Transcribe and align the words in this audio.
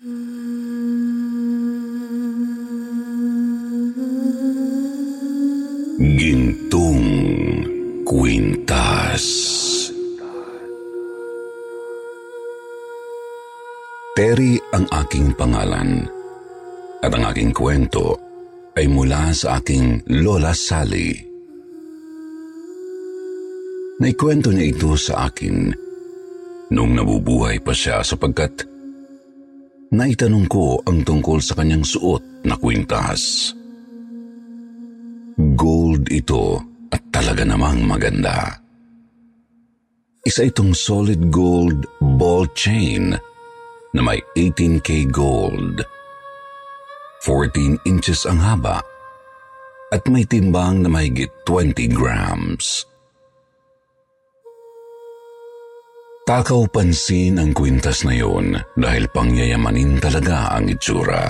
Gintong 0.00 0.16
Kwintas. 8.08 9.26
Terry 14.16 14.56
ang 14.72 14.88
aking 14.88 15.36
pangalan 15.36 16.08
at 17.04 17.12
ang 17.12 17.24
aking 17.28 17.52
kwento 17.52 18.16
ay 18.80 18.88
mula 18.88 19.36
sa 19.36 19.60
aking 19.60 20.00
Lola 20.08 20.56
Sally. 20.56 21.12
Naikwento 24.00 24.48
niya 24.48 24.64
ito 24.64 24.96
sa 24.96 25.28
akin 25.28 25.76
nung 26.72 26.96
nabubuhay 26.96 27.60
pa 27.60 27.76
siya 27.76 28.00
sapagkat 28.00 28.69
naitanong 29.90 30.46
ko 30.46 30.78
ang 30.86 31.02
tungkol 31.02 31.42
sa 31.42 31.58
kanyang 31.58 31.82
suot 31.82 32.46
na 32.46 32.54
kwintas. 32.54 33.52
Gold 35.58 36.10
ito 36.14 36.62
at 36.90 37.02
talaga 37.10 37.42
namang 37.42 37.82
maganda. 37.86 38.60
Isa 40.20 40.46
itong 40.46 40.76
solid 40.76 41.32
gold 41.32 41.88
ball 42.20 42.44
chain 42.52 43.16
na 43.90 44.00
may 44.04 44.20
18K 44.36 45.10
gold. 45.10 45.82
14 47.24 47.80
inches 47.84 48.24
ang 48.24 48.40
haba 48.40 48.80
at 49.90 50.02
may 50.06 50.22
timbang 50.24 50.86
na 50.86 50.88
mahigit 50.88 51.28
20 51.44 51.90
grams. 51.90 52.89
Takaw 56.30 56.70
pansin 56.70 57.42
ang 57.42 57.50
kwintas 57.50 58.06
na 58.06 58.14
yun 58.14 58.54
dahil 58.78 59.10
pangyayamanin 59.10 59.98
talaga 59.98 60.54
ang 60.54 60.70
itsura. 60.70 61.26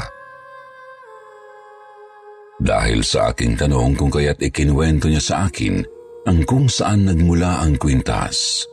Dahil 2.60 3.00
sa 3.00 3.32
aking 3.32 3.56
tanong 3.56 3.96
kung 3.96 4.12
kaya't 4.12 4.36
ikinwento 4.44 5.08
niya 5.08 5.24
sa 5.24 5.48
akin 5.48 5.80
ang 6.28 6.44
kung 6.44 6.68
saan 6.68 7.08
nagmula 7.08 7.64
ang 7.64 7.80
kwintas. 7.80 8.68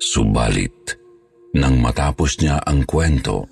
Subalit, 0.00 0.96
nang 1.60 1.76
matapos 1.76 2.40
niya 2.40 2.64
ang 2.64 2.88
kwento, 2.88 3.44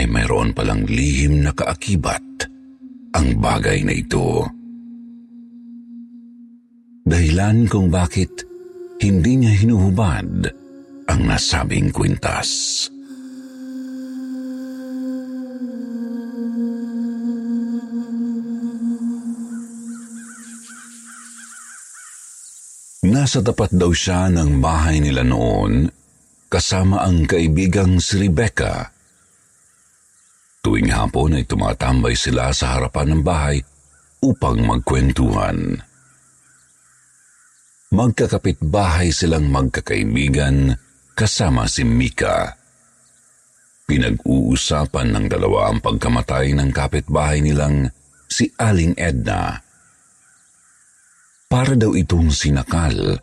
ay 0.00 0.08
mayroon 0.08 0.56
palang 0.56 0.88
lihim 0.88 1.44
na 1.44 1.52
kaakibat 1.52 2.24
ang 3.12 3.36
bagay 3.36 3.84
na 3.84 3.92
ito. 4.00 4.48
Dahilan 7.04 7.68
kung 7.68 7.92
bakit 7.92 8.53
hindi 9.00 9.32
niya 9.40 9.52
hinuhubad 9.54 10.28
ang 11.10 11.20
nasabing 11.26 11.90
kwintas. 11.90 12.50
Nasa 23.04 23.44
tapat 23.44 23.68
daw 23.76 23.92
siya 23.92 24.32
ng 24.32 24.64
bahay 24.64 24.96
nila 24.96 25.20
noon 25.20 25.92
kasama 26.48 27.04
ang 27.04 27.28
kaibigang 27.28 28.00
si 28.00 28.16
Rebecca. 28.16 28.88
Tuwing 30.64 30.88
hapon 30.88 31.36
ay 31.36 31.44
tumatambay 31.44 32.16
sila 32.16 32.48
sa 32.56 32.80
harapan 32.80 33.12
ng 33.12 33.20
bahay 33.20 33.60
upang 34.24 34.64
magkwentuhan. 34.64 35.84
Magkakapit 37.94 38.58
bahay 38.58 39.14
silang 39.14 39.46
magkakaibigan 39.54 40.74
kasama 41.14 41.70
si 41.70 41.86
Mika. 41.86 42.50
Pinag-uusapan 43.86 45.14
ng 45.14 45.26
dalawa 45.30 45.70
ang 45.70 45.78
pagkamatay 45.78 46.58
ng 46.58 46.74
kapitbahay 46.74 47.38
nilang 47.38 47.86
si 48.26 48.50
Aling 48.58 48.98
Edna. 48.98 49.62
Para 51.46 51.78
daw 51.78 51.94
itong 51.94 52.34
sinakal, 52.34 53.14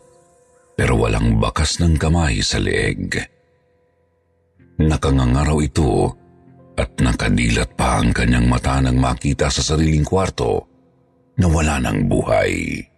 pero 0.72 0.96
walang 0.96 1.36
bakas 1.36 1.76
ng 1.84 2.00
kamay 2.00 2.40
sa 2.40 2.56
leeg. 2.56 3.20
Nakangangaraw 4.80 5.60
ito 5.60 6.16
at 6.80 6.96
nakadilat 6.96 7.76
pa 7.76 8.00
ang 8.00 8.16
kanyang 8.16 8.48
mata 8.48 8.80
nang 8.80 8.96
makita 8.96 9.52
sa 9.52 9.60
sariling 9.60 10.08
kwarto 10.08 10.64
na 11.36 11.44
wala 11.44 11.76
ng 11.76 12.08
buhay. 12.08 12.88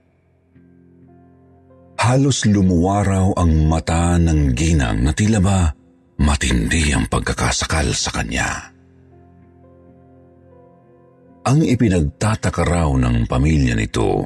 Halos 2.05 2.45
lumuwaraw 2.45 3.33
ang 3.33 3.65
mata 3.65 4.21
ng 4.21 4.53
ginang 4.53 5.09
na 5.09 5.17
tila 5.17 5.41
ba 5.41 5.73
matindi 6.21 6.93
ang 6.93 7.09
pagkakasakal 7.09 7.97
sa 7.97 8.13
kanya. 8.13 8.69
Ang 11.49 11.65
ipinagtataka 11.65 12.61
raw 12.61 12.93
ng 12.93 13.25
pamilya 13.25 13.73
nito 13.73 14.21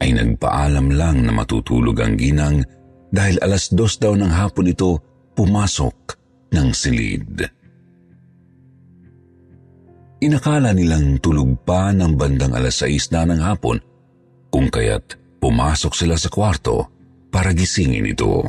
ay 0.00 0.16
nagpaalam 0.16 0.88
lang 0.96 1.20
na 1.20 1.36
matutulog 1.36 2.00
ang 2.00 2.16
ginang 2.16 2.64
dahil 3.12 3.36
alas 3.44 3.68
dos 3.76 4.00
daw 4.00 4.16
ng 4.16 4.32
hapon 4.32 4.72
ito 4.72 4.96
pumasok 5.36 5.96
ng 6.56 6.68
silid. 6.72 7.44
Inakala 10.24 10.72
nilang 10.72 11.20
tulog 11.20 11.60
pa 11.60 11.92
ng 11.92 12.16
bandang 12.16 12.56
alas 12.56 12.80
6 12.80 13.12
na 13.12 13.28
ng 13.28 13.40
hapon 13.44 13.76
kung 14.48 14.72
kaya't 14.72 15.20
pumasok 15.40 15.92
sila 15.96 16.20
sa 16.20 16.28
kwarto 16.28 16.86
para 17.32 17.56
gisingin 17.56 18.06
ito. 18.06 18.44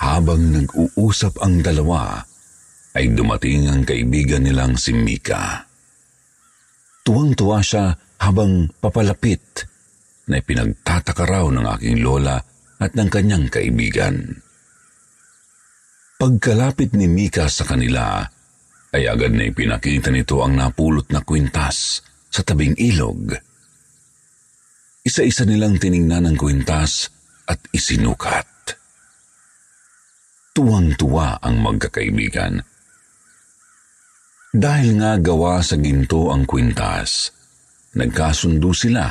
Habang 0.00 0.40
nag-uusap 0.56 1.44
ang 1.44 1.60
dalawa, 1.60 2.24
ay 2.96 3.12
dumating 3.12 3.68
ang 3.68 3.82
kaibigan 3.84 4.42
nilang 4.42 4.74
si 4.74 4.96
Mika. 4.96 5.68
Tuwang-tuwa 7.04 7.60
siya 7.60 7.94
habang 8.22 8.72
papalapit 8.80 9.68
na 10.30 10.40
pinagtataka 10.40 11.24
raw 11.26 11.46
ng 11.50 11.66
aking 11.78 12.00
lola 12.00 12.40
at 12.80 12.96
ng 12.96 13.08
kanyang 13.12 13.46
kaibigan. 13.52 14.40
Pagkalapit 16.20 16.92
ni 16.96 17.08
Mika 17.08 17.48
sa 17.48 17.64
kanila, 17.64 18.24
ay 18.90 19.06
agad 19.06 19.30
na 19.34 19.46
ipinakita 19.46 20.10
nito 20.10 20.42
ang 20.42 20.58
napulot 20.58 21.06
na 21.14 21.22
kwintas 21.22 22.02
sa 22.26 22.42
tabing 22.42 22.74
ilog. 22.78 23.34
Isa-isa 25.06 25.46
nilang 25.46 25.78
tiningnan 25.78 26.26
ang 26.26 26.36
kwintas 26.36 27.08
at 27.46 27.58
isinukat. 27.70 28.46
Tuwang-tuwa 30.50 31.38
ang 31.40 31.62
magkakaibigan. 31.62 32.60
Dahil 34.50 34.98
nga 34.98 35.14
gawa 35.22 35.62
sa 35.62 35.78
ginto 35.78 36.34
ang 36.34 36.42
kwintas, 36.42 37.30
nagkasundo 37.94 38.74
sila 38.74 39.06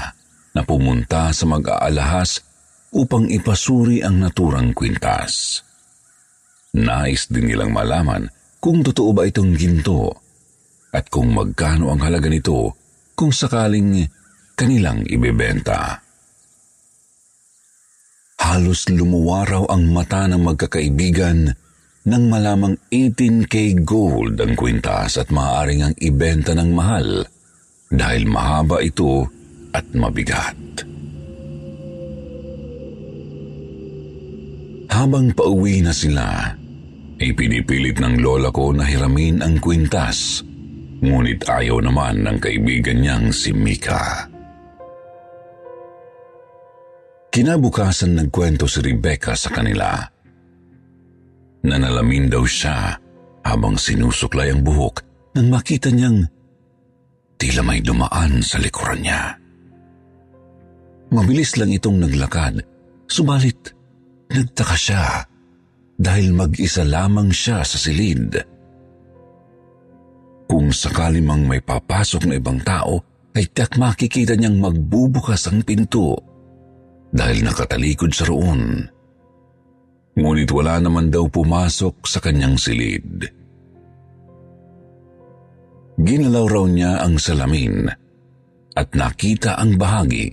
na 0.51 0.61
pumunta 0.67 1.31
sa 1.31 1.47
mag-aalahas 1.47 2.43
upang 2.91 3.31
ipasuri 3.31 4.03
ang 4.03 4.19
naturang 4.19 4.75
kwintas. 4.75 5.63
Nais 6.75 7.31
din 7.31 7.49
nilang 7.49 7.71
malaman 7.71 8.27
kung 8.59 8.83
totoo 8.83 9.15
ba 9.15 9.23
itong 9.23 9.55
ginto 9.55 10.11
at 10.91 11.07
kung 11.07 11.31
magkano 11.31 11.95
ang 11.95 12.03
halaga 12.03 12.27
nito 12.27 12.75
kung 13.15 13.31
sakaling 13.31 14.03
kanilang 14.59 15.07
ibebenta. 15.07 16.03
Halos 18.39 18.87
lumuwaraw 18.87 19.67
ang 19.67 19.91
mata 19.91 20.27
ng 20.27 20.39
magkakaibigan 20.39 21.51
nang 22.07 22.23
malamang 22.31 22.75
18K 22.87 23.83
gold 23.83 24.39
ang 24.39 24.55
kwintas 24.55 25.19
at 25.19 25.27
maaaring 25.31 25.83
ang 25.83 25.95
ibenta 25.99 26.55
ng 26.55 26.71
mahal 26.71 27.27
dahil 27.91 28.23
mahaba 28.27 28.79
ito 28.79 29.27
at 29.75 29.85
mabigat. 29.91 30.55
Habang 34.89 35.31
pauwi 35.31 35.85
na 35.85 35.93
sila, 35.93 36.58
ay 37.19 37.35
pinipilit 37.35 37.99
ng 37.99 38.23
lola 38.23 38.47
ko 38.49 38.71
na 38.71 38.87
hiramin 38.87 39.43
ang 39.43 39.59
kwintas, 39.59 40.39
ngunit 41.03 41.43
ayaw 41.43 41.83
naman 41.83 42.23
ng 42.23 42.37
kaibigan 42.39 43.03
niyang 43.03 43.27
si 43.35 43.51
Mika. 43.51 44.27
Kinabukasan 47.29 48.17
nagkwento 48.17 48.65
si 48.65 48.79
Rebecca 48.81 49.35
sa 49.35 49.51
kanila. 49.51 49.99
Nanalamin 51.59 52.31
daw 52.31 52.41
siya 52.47 52.95
habang 53.43 53.75
sinusuklay 53.75 54.55
ang 54.55 54.63
buhok 54.63 55.03
nang 55.35 55.51
makita 55.51 55.91
niyang 55.91 56.23
tila 57.35 57.61
may 57.61 57.83
dumaan 57.83 58.39
sa 58.39 58.57
likuran 58.57 59.03
niya. 59.03 59.35
Mabilis 61.11 61.59
lang 61.59 61.69
itong 61.75 61.99
naglakad, 61.99 62.63
subalit 63.11 63.75
nagtaka 64.31 64.77
siya 64.77 65.03
dahil 65.99 66.31
mag-isa 66.31 66.87
lamang 66.87 67.27
siya 67.27 67.59
sa 67.67 67.75
silid. 67.75 68.39
Kung 70.49 70.71
sakali 70.71 71.19
mang 71.19 71.45
may 71.45 71.59
papasok 71.59 72.25
na 72.25 72.39
ibang 72.39 72.63
tao, 72.63 73.03
ay 73.35 73.45
tiyak 73.51 73.77
makikita 73.77 74.33
niyang 74.33 74.57
magbubukas 74.57 75.45
ang 75.51 75.61
pinto 75.61 76.17
dahil 77.13 77.45
nakatalikod 77.45 78.09
sa 78.09 78.25
roon. 78.25 78.89
Ngunit 80.17 80.49
wala 80.49 80.81
naman 80.81 81.13
daw 81.13 81.29
pumasok 81.29 82.01
sa 82.07 82.17
kanyang 82.17 82.57
silid. 82.57 83.29
Ginalaw 85.99 86.45
raw 86.47 86.65
niya 86.65 87.03
ang 87.03 87.19
salamin 87.19 87.85
at 88.73 88.87
nakita 88.95 89.59
ang 89.59 89.75
bahagi 89.75 90.31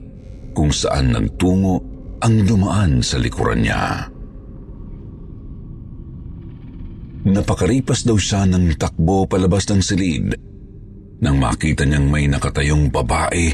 kung 0.54 0.70
saan 0.70 1.12
nagtungo 1.12 1.82
ang 2.22 2.34
dumaan 2.46 3.02
sa 3.04 3.20
likuran 3.20 3.66
niya. 3.66 4.15
Napakaripas 7.26 8.06
daw 8.06 8.14
siya 8.14 8.46
ng 8.46 8.78
takbo 8.78 9.26
palabas 9.26 9.66
ng 9.66 9.82
silid 9.82 10.30
nang 11.18 11.42
makita 11.42 11.82
niyang 11.82 12.06
may 12.06 12.30
nakatayong 12.30 12.86
babae 12.86 13.50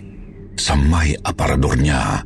sa 0.60 0.76
may 0.76 1.16
aparador 1.24 1.80
niya. 1.80 2.20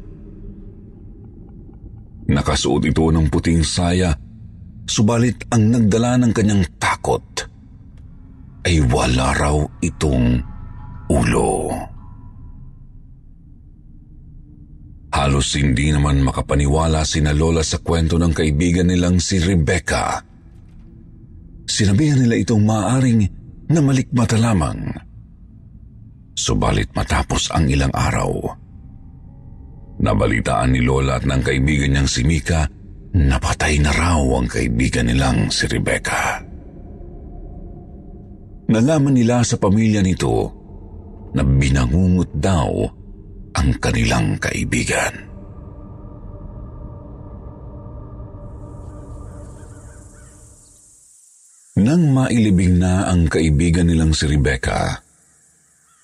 Nakasuot 2.26 2.90
ito 2.90 3.06
ng 3.14 3.31
puting 3.31 3.62
saya, 3.62 4.10
subalit 4.90 5.46
ang 5.54 5.70
nagdala 5.70 6.19
ng 6.19 6.32
kanyang 6.34 6.66
takot 6.82 7.22
ay 8.66 8.82
wala 8.90 9.31
raw 9.31 9.54
itong 9.78 10.43
ulo. 11.06 11.70
Halos 15.14 15.54
hindi 15.54 15.94
naman 15.94 16.26
makapaniwala 16.26 17.06
sina 17.06 17.31
Lola 17.31 17.62
sa 17.62 17.78
kwento 17.78 18.19
ng 18.19 18.34
kaibigan 18.34 18.90
nilang 18.90 19.22
si 19.22 19.38
Rebecca. 19.38 20.25
Sinabihan 21.67 22.23
nila 22.23 22.39
itong 22.39 22.63
maaring 22.63 23.21
na 23.67 23.83
malikmata 23.83 24.39
lamang. 24.39 24.87
Subalit 26.39 26.95
matapos 26.95 27.51
ang 27.51 27.67
ilang 27.67 27.91
araw, 27.91 28.31
nabalitaan 29.99 30.71
ni 30.71 30.81
Lola 30.87 31.19
at 31.19 31.27
ng 31.27 31.43
kaibigan 31.43 31.91
niyang 31.91 32.07
si 32.07 32.23
Mika 32.23 32.71
na 33.17 33.41
patay 33.43 33.83
na 33.83 33.91
raw 33.91 34.23
ang 34.23 34.47
kaibigan 34.47 35.11
nilang 35.11 35.51
si 35.51 35.67
Rebecca. 35.67 36.39
Nalaman 38.71 39.15
nila 39.15 39.43
sa 39.43 39.59
pamilya 39.59 40.05
nito 40.05 40.53
na 41.35 41.43
binangungot 41.43 42.31
daw 42.39 42.71
ang 43.57 43.69
kanilang 43.83 44.39
kaibigan. 44.39 45.25
Nang 51.76 52.08
mailibing 52.08 52.81
na 52.81 53.05
ang 53.05 53.28
kaibigan 53.28 53.84
nilang 53.84 54.17
si 54.17 54.25
Rebecca, 54.25 54.96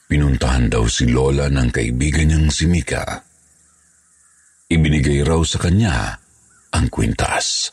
pinuntahan 0.04 0.68
daw 0.68 0.84
si 0.84 1.08
Lola 1.08 1.48
ng 1.48 1.72
kaibigan 1.72 2.28
niyang 2.28 2.52
si 2.52 2.68
Mika. 2.68 3.00
Ibinigay 4.68 5.24
raw 5.24 5.40
sa 5.40 5.56
kanya 5.56 6.12
ang 6.76 6.92
kwintas. 6.92 7.72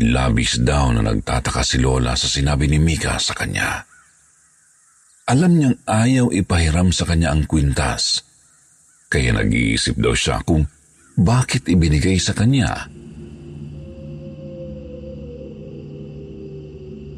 Labis 0.00 0.64
daw 0.64 0.96
na 0.96 1.04
nagtataka 1.04 1.60
si 1.60 1.76
Lola 1.76 2.16
sa 2.16 2.24
sinabi 2.24 2.64
ni 2.64 2.80
Mika 2.80 3.20
sa 3.20 3.36
kanya. 3.36 3.84
Alam 5.28 5.60
niyang 5.60 5.76
ayaw 5.84 6.32
ipahiram 6.32 6.88
sa 6.88 7.04
kanya 7.04 7.36
ang 7.36 7.44
kwintas, 7.44 8.24
kaya 9.12 9.36
nag-iisip 9.36 10.00
daw 10.00 10.16
siya 10.16 10.40
kung 10.40 10.64
bakit 11.20 11.68
ibinigay 11.68 12.16
sa 12.16 12.32
kanya 12.32 12.88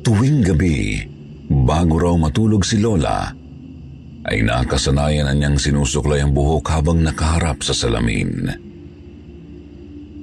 Tuwing 0.03 0.43
gabi, 0.43 0.99
bago 1.47 1.95
raw 2.03 2.15
matulog 2.19 2.67
si 2.67 2.83
Lola, 2.83 3.31
ay 4.27 4.43
nakasanayan 4.43 5.31
na 5.31 5.35
niyang 5.35 5.59
sinusuklay 5.59 6.23
ang 6.23 6.35
buhok 6.35 6.67
habang 6.75 7.03
nakaharap 7.03 7.63
sa 7.63 7.71
salamin. 7.71 8.51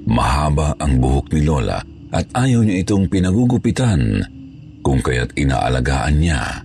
Mahaba 0.04 0.76
ang 0.76 1.00
buhok 1.00 1.32
ni 1.32 1.48
Lola 1.48 1.80
at 2.12 2.28
ayaw 2.36 2.60
niya 2.60 2.84
itong 2.84 3.08
pinagugupitan 3.08 4.20
kung 4.84 5.00
kaya't 5.00 5.32
inaalagaan 5.36 6.16
niya 6.20 6.64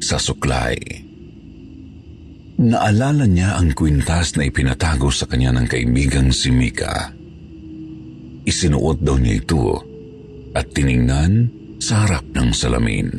sa 0.00 0.16
suklay. 0.16 0.76
Naalala 2.60 3.28
niya 3.28 3.60
ang 3.60 3.76
kwintas 3.76 4.40
na 4.40 4.48
ipinatago 4.48 5.12
sa 5.12 5.28
kanya 5.28 5.52
ng 5.52 5.66
kaibigang 5.68 6.32
si 6.32 6.48
Mika. 6.48 7.12
Isinuot 8.44 9.04
daw 9.04 9.20
niya 9.20 9.40
ito 9.40 9.84
at 10.54 10.70
tiningnan 10.70 11.63
sa 11.78 12.06
harap 12.06 12.24
ng 12.34 12.50
salamin. 12.54 13.10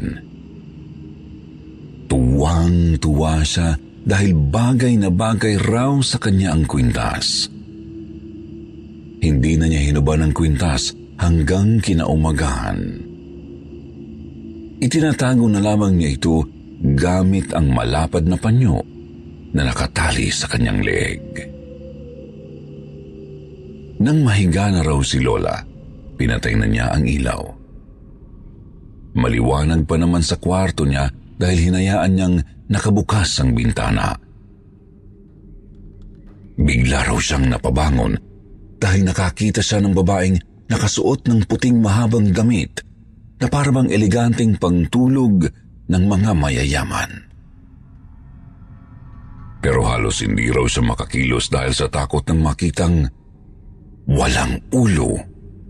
Tuwang-tuwa 2.05 3.41
siya 3.41 3.75
dahil 4.05 4.37
bagay 4.37 5.01
na 5.01 5.09
bagay 5.09 5.57
raw 5.57 5.97
sa 6.05 6.21
kanya 6.21 6.53
ang 6.53 6.69
kwintas. 6.69 7.49
Hindi 9.25 9.57
na 9.57 9.65
niya 9.65 9.81
hinuban 9.89 10.21
ang 10.21 10.33
kwintas 10.37 10.93
hanggang 11.17 11.81
kinaumagahan. 11.81 12.77
Itinatago 14.77 15.49
na 15.49 15.63
lamang 15.63 15.97
niya 15.97 16.13
ito 16.13 16.45
gamit 16.93 17.49
ang 17.57 17.73
malapad 17.73 18.29
na 18.29 18.37
panyo 18.37 18.77
na 19.57 19.65
nakatali 19.65 20.29
sa 20.29 20.45
kanyang 20.45 20.85
leeg. 20.85 21.25
Nang 24.05 24.21
mahiga 24.21 24.69
na 24.69 24.83
raw 24.85 24.99
si 25.01 25.23
Lola, 25.23 25.57
pinatay 26.19 26.53
na 26.59 26.67
niya 26.69 26.93
ang 26.93 27.07
ilaw. 27.07 27.64
Maliwanag 29.15 29.87
pa 29.87 29.95
naman 29.95 30.19
sa 30.19 30.35
kwarto 30.35 30.83
niya 30.83 31.07
dahil 31.39 31.71
hinayaan 31.71 32.11
niyang 32.11 32.35
nakabukas 32.67 33.39
ang 33.39 33.55
bintana. 33.55 34.11
Bigla 36.55 37.07
raw 37.07 37.15
siyang 37.19 37.47
napabangon 37.51 38.15
dahil 38.79 39.07
nakakita 39.07 39.63
siya 39.63 39.79
ng 39.83 39.95
babaeng 39.95 40.39
nakasuot 40.67 41.27
ng 41.27 41.47
puting 41.47 41.79
mahabang 41.79 42.31
damit 42.35 42.83
na 43.39 43.47
parang 43.51 43.87
eleganteng 43.87 44.55
pangtulog 44.59 45.47
ng 45.87 46.03
mga 46.07 46.31
mayayaman. 46.35 47.11
Pero 49.59 49.81
halos 49.87 50.21
hindi 50.21 50.51
raw 50.51 50.63
siya 50.67 50.83
makakilos 50.85 51.49
dahil 51.49 51.73
sa 51.73 51.87
takot 51.89 52.21
ng 52.27 52.39
makitang 52.39 53.07
walang 54.07 54.61
ulo 54.71 55.17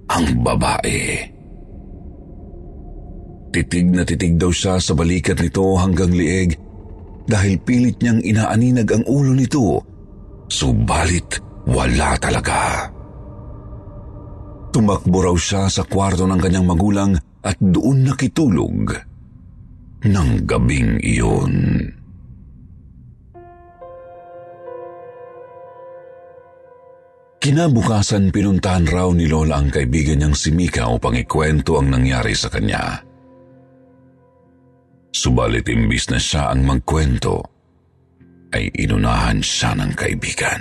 ang 0.10 0.26
babae. 0.44 1.35
Titig 3.56 3.88
na 3.88 4.04
titig 4.04 4.36
daw 4.36 4.52
siya 4.52 4.84
sa 4.84 4.92
balikat 4.92 5.40
nito 5.40 5.64
hanggang 5.80 6.12
lieg 6.12 6.60
dahil 7.24 7.56
pilit 7.64 8.04
niyang 8.04 8.20
inaaninag 8.20 8.92
ang 8.92 9.08
ulo 9.08 9.32
nito. 9.32 9.80
Subalit 10.52 11.40
wala 11.64 12.20
talaga. 12.20 12.92
Tumakbo 14.76 15.24
raw 15.24 15.36
siya 15.40 15.72
sa 15.72 15.88
kwarto 15.88 16.28
ng 16.28 16.36
kanyang 16.36 16.68
magulang 16.68 17.16
at 17.48 17.56
doon 17.64 18.04
nakitulog 18.04 18.92
ng 20.04 20.30
gabing 20.44 21.00
iyon. 21.00 21.56
Kinabukasan 27.40 28.36
pinuntahan 28.36 28.84
raw 28.84 29.08
ni 29.16 29.32
Lola 29.32 29.64
ang 29.64 29.72
kaibigan 29.72 30.20
niyang 30.20 30.36
si 30.36 30.52
Mika 30.52 30.92
upang 30.92 31.16
ikwento 31.16 31.80
ang 31.80 31.94
nangyari 31.94 32.36
sa 32.36 32.52
kanya. 32.52 33.05
Subalit 35.16 35.64
imbis 35.72 36.12
na 36.12 36.20
siya 36.20 36.52
ang 36.52 36.68
magkwento, 36.68 37.40
ay 38.52 38.68
inunahan 38.76 39.40
siya 39.40 39.72
ng 39.80 39.96
kaibigan. 39.96 40.60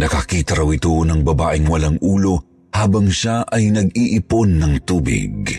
Nakakita 0.00 0.56
raw 0.56 0.64
ito 0.72 0.96
ng 1.04 1.20
babaeng 1.20 1.68
walang 1.68 2.00
ulo 2.00 2.40
habang 2.72 3.12
siya 3.12 3.44
ay 3.44 3.68
nag-iipon 3.76 4.56
ng 4.56 4.74
tubig. 4.88 5.52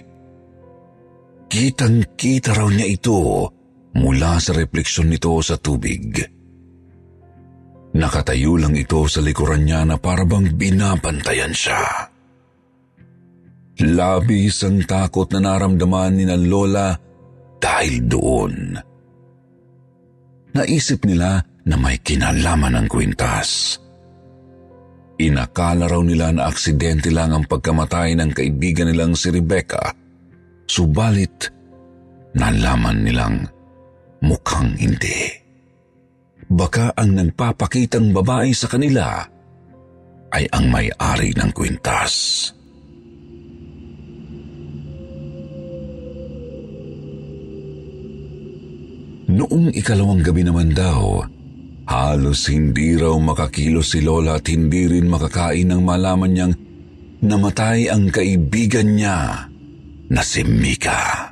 Kitang-kita 1.54 2.58
raw 2.58 2.66
niya 2.66 2.90
ito 2.90 3.46
mula 3.94 4.42
sa 4.42 4.58
refleksyon 4.58 5.14
nito 5.14 5.38
sa 5.46 5.54
tubig. 5.62 6.18
Nakatayo 7.94 8.58
lang 8.58 8.74
ito 8.74 9.06
sa 9.06 9.22
likuran 9.22 9.70
niya 9.70 9.86
na 9.86 10.02
parabang 10.02 10.50
binabantayan 10.58 11.54
siya. 11.54 12.10
Labis 13.86 14.66
ang 14.66 14.82
takot 14.82 15.30
na 15.38 15.46
naramdaman 15.46 16.18
ni 16.18 16.26
na 16.26 16.40
Lola 16.40 17.11
dahil 17.62 18.10
doon. 18.10 18.76
Naisip 20.52 21.06
nila 21.08 21.40
na 21.64 21.76
may 21.78 22.02
kinalaman 22.02 22.82
ng 22.82 22.88
kwintas. 22.90 23.78
Inakala 25.22 25.86
raw 25.86 26.02
nila 26.02 26.34
na 26.34 26.50
aksidente 26.50 27.14
lang 27.14 27.30
ang 27.32 27.46
pagkamatay 27.46 28.18
ng 28.18 28.34
kaibigan 28.34 28.90
nilang 28.90 29.14
si 29.14 29.30
Rebecca. 29.30 29.94
Subalit, 30.66 31.54
nalaman 32.34 33.06
nilang 33.06 33.46
mukhang 34.26 34.74
hindi. 34.82 35.30
Baka 36.52 36.98
ang 36.98 37.16
nagpapakitang 37.16 38.12
babae 38.12 38.50
sa 38.52 38.68
kanila 38.68 39.24
ay 40.34 40.50
ang 40.50 40.66
may-ari 40.68 41.32
ng 41.38 41.52
kwintas. 41.54 42.50
Noong 49.32 49.72
ikalawang 49.72 50.20
gabi 50.20 50.44
naman 50.44 50.76
daw, 50.76 51.24
halos 51.88 52.52
hindi 52.52 53.00
raw 53.00 53.16
makakilos 53.16 53.96
si 53.96 54.04
Lola 54.04 54.36
at 54.36 54.52
hindi 54.52 54.92
rin 54.92 55.08
makakain 55.08 55.72
nang 55.72 55.88
malaman 55.88 56.32
niyang 56.36 56.54
namatay 57.24 57.88
ang 57.88 58.12
kaibigan 58.12 58.92
niya 59.00 59.48
na 60.12 60.20
si 60.20 60.44
Mika. 60.44 61.32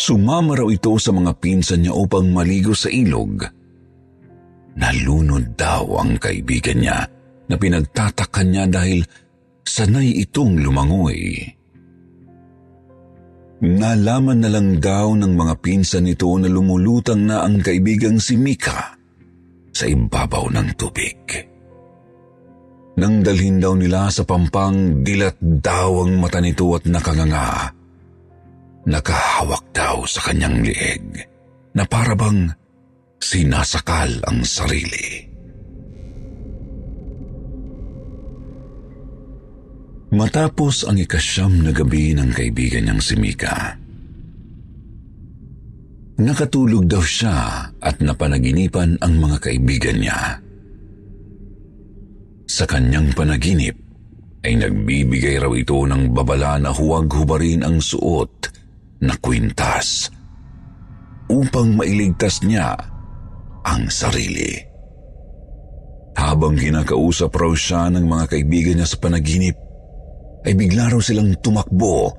Sumama 0.00 0.58
raw 0.58 0.66
ito 0.66 0.98
sa 0.98 1.14
mga 1.14 1.30
pinsan 1.38 1.86
niya 1.86 1.94
upang 1.94 2.34
maligo 2.34 2.74
sa 2.74 2.90
ilog. 2.90 3.46
Nalunod 4.74 5.54
daw 5.54 6.02
ang 6.02 6.18
kaibigan 6.18 6.82
niya 6.82 7.06
na 7.46 7.54
pinagtatakan 7.54 8.50
niya 8.50 8.66
dahil 8.66 9.06
sanay 9.62 10.26
itong 10.26 10.58
lumangoy. 10.58 11.59
Nalaman 13.60 14.40
na 14.40 14.48
lang 14.48 14.80
daw 14.80 15.12
ng 15.12 15.36
mga 15.36 15.54
pinsan 15.60 16.08
nito 16.08 16.32
na 16.40 16.48
lumulutang 16.48 17.28
na 17.28 17.44
ang 17.44 17.60
kaibigang 17.60 18.16
si 18.16 18.40
Mika 18.40 18.96
sa 19.68 19.84
ibabaw 19.84 20.48
ng 20.48 20.68
tubig. 20.80 21.20
Nang 22.96 23.20
dalhin 23.20 23.60
daw 23.60 23.76
nila 23.76 24.08
sa 24.08 24.24
pampang, 24.24 25.04
dilat 25.04 25.36
daw 25.40 26.04
ang 26.04 26.20
mata 26.20 26.40
nito 26.40 26.72
at 26.72 26.88
nakanganga. 26.88 27.72
Nakahawak 28.88 29.64
daw 29.76 30.08
sa 30.08 30.32
kanyang 30.32 30.64
lieg 30.64 31.04
na 31.76 31.84
parabang 31.84 32.48
sinasakal 33.20 34.24
ang 34.24 34.40
sarili. 34.40 35.29
Matapos 40.10 40.90
ang 40.90 40.98
ikasyam 40.98 41.62
na 41.62 41.70
gabi 41.70 42.10
ng 42.18 42.34
kaibigan 42.34 42.82
niyang 42.82 42.98
si 42.98 43.14
Mika, 43.14 43.78
nakatulog 46.18 46.90
daw 46.90 46.98
siya 46.98 47.70
at 47.78 48.02
napanaginipan 48.02 48.98
ang 48.98 49.14
mga 49.22 49.38
kaibigan 49.38 50.02
niya. 50.02 50.42
Sa 52.50 52.66
kanyang 52.66 53.14
panaginip 53.14 53.78
ay 54.42 54.58
nagbibigay 54.58 55.38
raw 55.38 55.54
ito 55.54 55.78
ng 55.78 56.10
babala 56.10 56.58
na 56.58 56.74
huwag 56.74 57.06
hubarin 57.06 57.62
ang 57.62 57.78
suot 57.78 58.50
na 59.06 59.14
kwintas 59.14 60.10
upang 61.30 61.78
mailigtas 61.78 62.42
niya 62.42 62.74
ang 63.62 63.86
sarili. 63.86 64.58
Habang 66.18 66.58
kinakausap 66.58 67.30
raw 67.30 67.54
siya 67.54 67.94
ng 67.94 68.10
mga 68.10 68.24
kaibigan 68.34 68.82
niya 68.82 68.90
sa 68.90 68.98
panaginip, 68.98 69.69
ay 70.46 70.52
bigla 70.56 70.88
raw 70.88 71.00
silang 71.00 71.36
tumakbo 71.40 72.12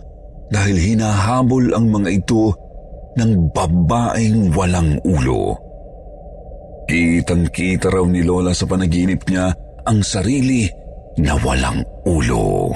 dahil 0.52 0.76
hinahabol 0.78 1.72
ang 1.74 1.90
mga 1.90 2.10
ito 2.12 2.54
ng 3.16 3.52
babaeng 3.56 4.52
walang 4.56 5.00
ulo. 5.04 5.56
Kitang-kita 6.88 7.88
raw 7.88 8.04
ni 8.04 8.20
Lola 8.20 8.52
sa 8.52 8.68
panaginip 8.68 9.24
niya 9.32 9.52
ang 9.88 10.04
sarili 10.04 10.68
na 11.24 11.40
walang 11.40 11.80
ulo. 12.04 12.72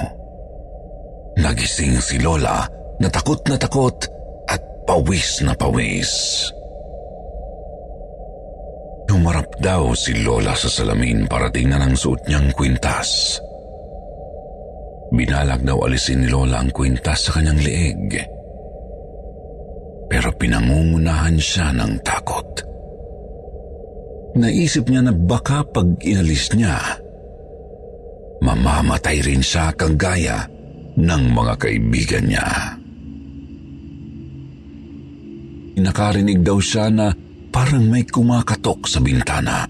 Nagising 1.36 2.00
si 2.00 2.16
Lola 2.16 2.64
na 2.96 3.08
takot 3.12 3.44
na 3.44 3.60
takot 3.60 4.08
at 4.48 4.60
pawis 4.88 5.44
na 5.44 5.52
pawis. 5.52 6.48
Humarap 9.06 9.48
daw 9.60 9.92
si 9.92 10.16
Lola 10.24 10.56
sa 10.56 10.68
salamin 10.68 11.28
para 11.28 11.52
tingnan 11.52 11.84
ang 11.84 11.94
suot 11.94 12.24
niyang 12.26 12.50
kwintas. 12.56 13.38
Binalag 15.14 15.62
daw 15.62 15.86
alisin 15.86 16.26
ni 16.26 16.28
Lola 16.28 16.58
ang 16.58 16.74
kwintas 16.74 17.30
sa 17.30 17.38
kanyang 17.38 17.62
leeg. 17.62 18.10
Pero 20.06 20.28
pinangungunahan 20.34 21.38
siya 21.38 21.70
ng 21.74 22.02
takot. 22.02 22.62
Naisip 24.36 24.90
niya 24.90 25.06
na 25.06 25.14
baka 25.14 25.62
pag 25.64 25.96
inalis 26.02 26.52
niya, 26.52 26.76
mamamatay 28.42 29.22
rin 29.24 29.40
siya 29.40 29.72
kagaya 29.72 30.44
ng 30.98 31.22
mga 31.32 31.54
kaibigan 31.56 32.24
niya. 32.26 32.48
Nakarinig 35.76 36.40
daw 36.40 36.58
siya 36.60 36.88
na 36.88 37.12
parang 37.52 37.84
may 37.88 38.04
kumakatok 38.04 38.88
sa 38.88 38.98
bintana. 39.00 39.64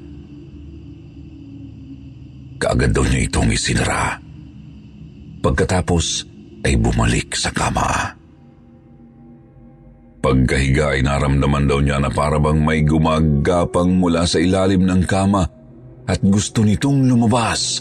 Kaagad 2.57 2.91
daw 2.91 3.05
niya 3.05 3.27
itong 3.29 3.53
isinara. 3.53 4.26
Pagkatapos 5.47 6.27
ay 6.67 6.75
bumalik 6.75 7.39
sa 7.39 7.55
kama. 7.55 7.87
Pagkahiga 10.19 10.99
ay 10.99 11.07
naramdaman 11.07 11.71
daw 11.71 11.79
niya 11.79 12.03
na 12.03 12.11
parabang 12.11 12.59
may 12.59 12.83
gumagapang 12.83 13.95
mula 13.95 14.27
sa 14.27 14.43
ilalim 14.43 14.83
ng 14.83 15.07
kama 15.07 15.47
at 16.03 16.19
gusto 16.27 16.67
nitong 16.67 17.07
lumabas. 17.07 17.79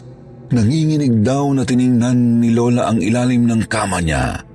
Nanginginig 0.54 1.26
daw 1.26 1.50
na 1.58 1.66
tiningnan 1.66 2.38
ni 2.38 2.54
Lola 2.54 2.94
ang 2.94 3.02
ilalim 3.02 3.50
ng 3.50 3.66
kama 3.66 3.98
niya. 3.98 4.46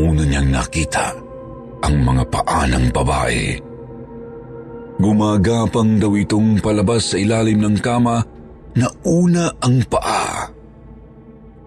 Una 0.00 0.24
niyang 0.24 0.48
nakita 0.48 1.12
ang 1.84 1.96
mga 2.08 2.24
paa 2.32 2.64
ng 2.72 2.88
babae. 2.88 3.44
Gumagapang 4.96 6.00
daw 6.00 6.16
itong 6.16 6.64
palabas 6.64 7.12
sa 7.12 7.20
ilalim 7.20 7.60
ng 7.60 7.76
kama 7.84 8.16
na 8.80 8.88
una 9.04 9.52
ang 9.60 9.84
paa. 9.92 10.57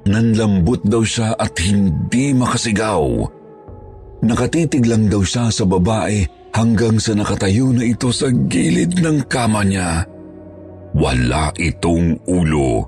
Nanlambot 0.08 0.82
daw 0.82 1.06
siya 1.06 1.38
at 1.38 1.54
hindi 1.62 2.34
makasigaw. 2.34 3.06
Nakatitig 4.26 4.86
lang 4.86 5.10
daw 5.10 5.22
siya 5.22 5.54
sa 5.54 5.66
babae 5.66 6.26
hanggang 6.54 6.98
sa 6.98 7.14
nakatayo 7.14 7.74
na 7.74 7.86
ito 7.86 8.10
sa 8.10 8.30
gilid 8.30 8.98
ng 9.02 9.26
kama 9.30 9.62
niya. 9.66 10.06
Wala 10.98 11.54
itong 11.56 12.26
ulo. 12.28 12.86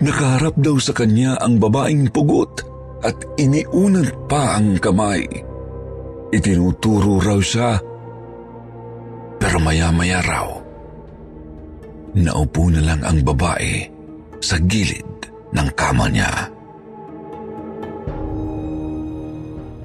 Nakaharap 0.00 0.56
daw 0.56 0.80
sa 0.80 0.96
kanya 0.96 1.36
ang 1.44 1.60
babaeng 1.60 2.08
pugot 2.08 2.64
at 3.04 3.16
iniunad 3.36 4.08
pa 4.28 4.56
ang 4.56 4.80
kamay. 4.80 5.24
Itinuturo 6.32 7.20
raw 7.20 7.40
siya 7.40 7.90
pero 9.40 9.56
maya-maya 9.56 10.20
raw 10.20 10.48
naupo 12.14 12.68
na 12.68 12.84
lang 12.84 13.00
ang 13.06 13.24
babae 13.24 13.86
sa 14.44 14.60
gilid 14.60 15.29
ng 15.54 15.68
kama 15.74 16.06
niya. 16.10 16.32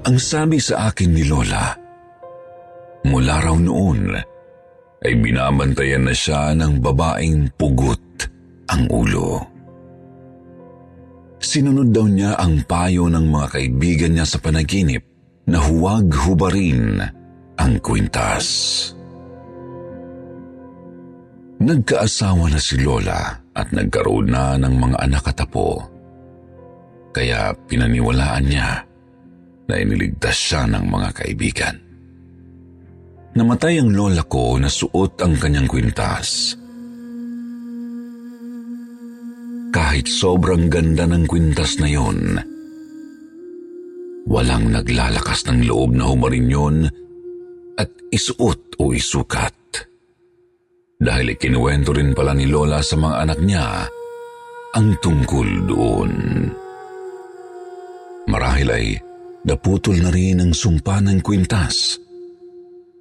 Ang 0.06 0.18
sabi 0.22 0.62
sa 0.62 0.90
akin 0.90 1.10
ni 1.10 1.26
Lola, 1.26 1.74
mula 3.06 3.42
raw 3.42 3.58
noon 3.58 4.14
ay 5.02 5.12
binabantayan 5.18 6.06
na 6.06 6.14
siya 6.14 6.54
ng 6.54 6.78
babaeng 6.78 7.50
pugot 7.58 8.02
ang 8.70 8.86
ulo. 8.90 9.42
Sinunod 11.42 11.90
daw 11.90 12.06
niya 12.06 12.38
ang 12.38 12.62
payo 12.66 13.10
ng 13.10 13.26
mga 13.26 13.46
kaibigan 13.58 14.12
niya 14.14 14.26
sa 14.26 14.38
panaginip 14.42 15.02
na 15.46 15.62
huwag 15.62 16.10
hubarin 16.10 17.02
ang 17.58 17.72
kwintas. 17.82 18.46
Nagkaasawa 21.62 22.50
na 22.50 22.60
si 22.62 22.78
Lola 22.78 23.45
at 23.56 23.72
nagkaroon 23.72 24.28
na 24.28 24.60
ng 24.60 24.74
mga 24.76 24.96
anak 25.00 25.24
at 25.32 25.40
apo. 25.40 25.80
Kaya 27.16 27.56
pinaniwalaan 27.64 28.44
niya 28.44 28.84
na 29.66 29.74
iniligtas 29.80 30.36
siya 30.36 30.68
ng 30.68 30.84
mga 30.84 31.08
kaibigan. 31.16 31.76
Namatay 33.36 33.80
ang 33.80 33.92
lola 33.92 34.24
ko 34.24 34.56
na 34.60 34.68
suot 34.68 35.20
ang 35.24 35.36
kanyang 35.36 35.68
kwintas. 35.68 36.56
Kahit 39.72 40.08
sobrang 40.08 40.72
ganda 40.72 41.04
ng 41.04 41.28
kwintas 41.28 41.76
na 41.76 41.88
yon, 41.88 42.40
walang 44.24 44.72
naglalakas 44.72 45.44
ng 45.52 45.68
loob 45.68 45.92
na 45.92 46.08
humarin 46.08 46.48
yon 46.48 46.76
at 47.76 47.92
isuot 48.08 48.80
o 48.80 48.96
isukat 48.96 49.52
dahil 50.96 51.36
ikinuwento 51.36 51.92
rin 51.92 52.16
pala 52.16 52.32
ni 52.32 52.48
Lola 52.48 52.80
sa 52.80 52.96
mga 52.96 53.16
anak 53.28 53.38
niya 53.44 53.84
ang 54.76 54.88
tungkol 55.00 55.48
doon. 55.68 56.12
Marahil 58.26 58.68
ay 58.68 58.86
naputol 59.46 60.02
na 60.02 60.10
rin 60.10 60.42
ang 60.42 60.52
sumpa 60.52 60.98
ng 61.00 61.22
kwintas 61.22 61.96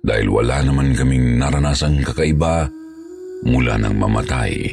dahil 0.05 0.29
wala 0.29 0.61
naman 0.61 0.93
kaming 0.93 1.41
naranasang 1.41 2.05
kakaiba 2.05 2.69
mula 3.41 3.75
nang 3.81 3.97
mamatay 3.97 4.69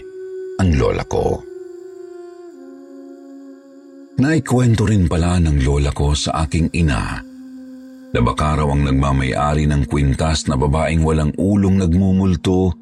ang 0.60 0.70
lola 0.76 1.02
ko. 1.08 1.40
Naikwento 4.20 4.84
rin 4.84 5.08
pala 5.08 5.40
ng 5.40 5.64
lola 5.64 5.88
ko 5.90 6.12
sa 6.12 6.44
aking 6.44 6.68
ina 6.76 7.16
na 8.12 8.20
baka 8.20 8.60
raw 8.60 8.68
ang 8.68 8.84
nagmamayari 8.84 9.64
ng 9.64 9.88
kwintas 9.88 10.44
na 10.52 10.54
babaeng 10.60 11.00
walang 11.00 11.32
ulong 11.40 11.80
nagmumulto 11.80 12.81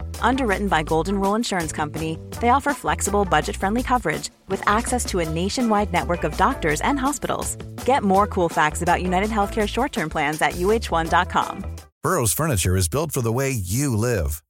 Underwritten 0.21 0.67
by 0.67 0.83
Golden 0.83 1.19
Rule 1.19 1.35
Insurance 1.35 1.71
Company, 1.71 2.17
they 2.39 2.49
offer 2.49 2.73
flexible, 2.73 3.25
budget 3.25 3.55
friendly 3.55 3.83
coverage 3.83 4.29
with 4.47 4.61
access 4.67 5.05
to 5.05 5.19
a 5.19 5.29
nationwide 5.29 5.93
network 5.93 6.23
of 6.23 6.35
doctors 6.37 6.81
and 6.81 6.99
hospitals. 6.99 7.55
Get 7.85 8.03
more 8.03 8.27
cool 8.27 8.49
facts 8.49 8.81
about 8.81 9.01
United 9.03 9.29
Healthcare 9.29 9.67
short 9.67 9.91
term 9.91 10.09
plans 10.09 10.41
at 10.41 10.53
uh1.com. 10.53 11.65
Burrow's 12.03 12.33
Furniture 12.33 12.75
is 12.75 12.89
built 12.89 13.11
for 13.11 13.21
the 13.21 13.31
way 13.31 13.51
you 13.51 13.95
live. 13.95 14.41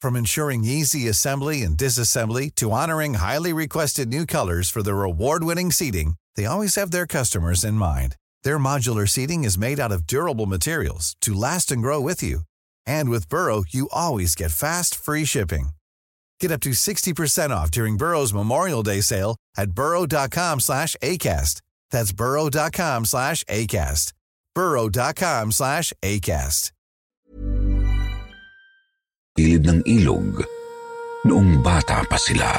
From 0.00 0.16
ensuring 0.16 0.64
easy 0.64 1.06
assembly 1.08 1.62
and 1.62 1.76
disassembly 1.76 2.54
to 2.54 2.70
honoring 2.70 3.14
highly 3.14 3.52
requested 3.52 4.08
new 4.08 4.24
colors 4.24 4.70
for 4.70 4.82
their 4.82 5.02
award 5.02 5.44
winning 5.44 5.70
seating, 5.70 6.14
they 6.34 6.46
always 6.46 6.76
have 6.76 6.90
their 6.92 7.06
customers 7.06 7.62
in 7.62 7.74
mind. 7.74 8.16
Their 8.42 8.58
modular 8.58 9.08
seating 9.08 9.44
is 9.44 9.58
made 9.58 9.80
out 9.80 9.92
of 9.92 10.06
durable 10.06 10.46
materials 10.46 11.14
to 11.22 11.34
last 11.34 11.70
and 11.70 11.82
grow 11.82 12.00
with 12.00 12.22
you. 12.22 12.40
And 12.86 13.10
with 13.10 13.28
Burrow, 13.28 13.64
you 13.68 13.88
always 13.92 14.34
get 14.34 14.50
fast, 14.50 14.94
free 14.94 15.24
shipping. 15.24 15.70
Get 16.40 16.50
up 16.50 16.60
to 16.60 16.70
60% 16.70 17.50
off 17.50 17.70
during 17.70 17.96
Burrow's 17.96 18.32
Memorial 18.32 18.82
Day 18.82 19.00
sale 19.00 19.36
at 19.56 19.72
burrow.com 19.72 20.60
slash 20.60 20.96
ACAST. 21.02 21.60
That's 21.90 22.12
burrow.com 22.12 23.04
slash 23.04 23.44
ACAST. 23.44 24.12
burrow.com 24.54 25.52
slash 25.52 25.92
ACAST. 26.02 26.70
gilid 29.34 29.66
ng 29.66 29.82
ilog 29.90 30.46
noong 31.26 31.58
bata 31.58 32.06
pa 32.06 32.14
sila. 32.14 32.54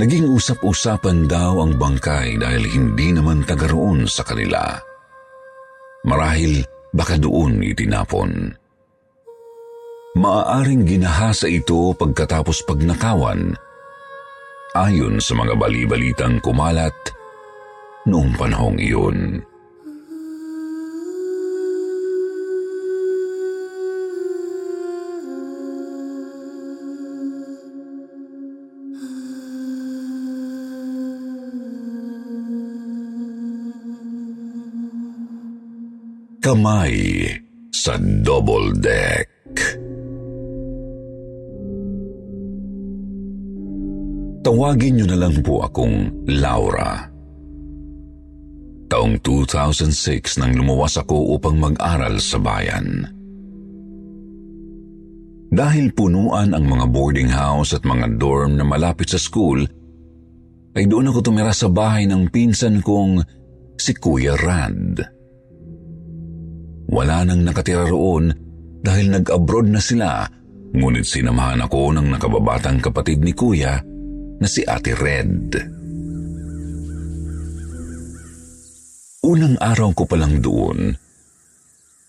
Naging 0.00 0.32
usap-usapan 0.32 1.28
daw 1.28 1.60
ang 1.60 1.76
bangkay 1.76 2.40
dahil 2.40 2.64
hindi 2.64 3.12
naman 3.12 3.44
taga 3.44 3.68
sa 4.08 4.24
kanila. 4.24 4.80
Marahil 6.08 6.64
baka 6.92 7.16
doon 7.16 7.64
itinapon. 7.64 8.56
Maaaring 10.12 10.84
ginahasa 10.84 11.48
ito 11.48 11.96
pagkatapos 11.96 12.68
pagnakawan 12.68 13.56
ayon 14.76 15.16
sa 15.20 15.32
mga 15.36 15.56
balibalitang 15.56 16.36
kumalat 16.44 16.92
noong 18.04 18.36
panahong 18.36 18.76
iyon. 18.76 19.40
Kamay 36.42 37.22
sa 37.70 37.94
double 38.02 38.74
deck. 38.82 39.30
Tawagin 44.42 44.98
niyo 44.98 45.06
na 45.06 45.22
lang 45.22 45.38
po 45.46 45.62
akong 45.62 46.26
Laura. 46.26 47.06
Taong 48.90 49.22
2006 49.22 50.42
nang 50.42 50.58
lumuwas 50.58 50.98
ako 50.98 51.38
upang 51.38 51.62
mag-aral 51.62 52.18
sa 52.18 52.42
bayan. 52.42 53.06
Dahil 55.46 55.94
punuan 55.94 56.58
ang 56.58 56.66
mga 56.66 56.90
boarding 56.90 57.30
house 57.30 57.70
at 57.70 57.86
mga 57.86 58.18
dorm 58.18 58.58
na 58.58 58.66
malapit 58.66 59.14
sa 59.14 59.20
school, 59.22 59.62
ay 60.74 60.90
doon 60.90 61.06
ako 61.06 61.22
tumira 61.22 61.54
sa 61.54 61.70
bahay 61.70 62.10
ng 62.10 62.34
pinsan 62.34 62.82
kong 62.82 63.22
si 63.78 63.94
Kuya 63.94 64.34
Rand. 64.34 65.21
Wala 66.92 67.24
nang 67.24 67.40
nakatira 67.40 67.88
roon 67.88 68.28
dahil 68.84 69.08
nag-abroad 69.08 69.72
na 69.72 69.80
sila, 69.80 70.28
ngunit 70.76 71.08
sinamahan 71.08 71.64
ako 71.64 71.96
ng 71.96 72.06
nakababatang 72.12 72.84
kapatid 72.84 73.24
ni 73.24 73.32
kuya 73.32 73.80
na 74.36 74.46
si 74.46 74.60
Ate 74.68 74.92
Red. 74.92 75.56
Unang 79.24 79.56
araw 79.56 79.96
ko 79.96 80.04
pa 80.04 80.20
lang 80.20 80.44
doon, 80.44 80.92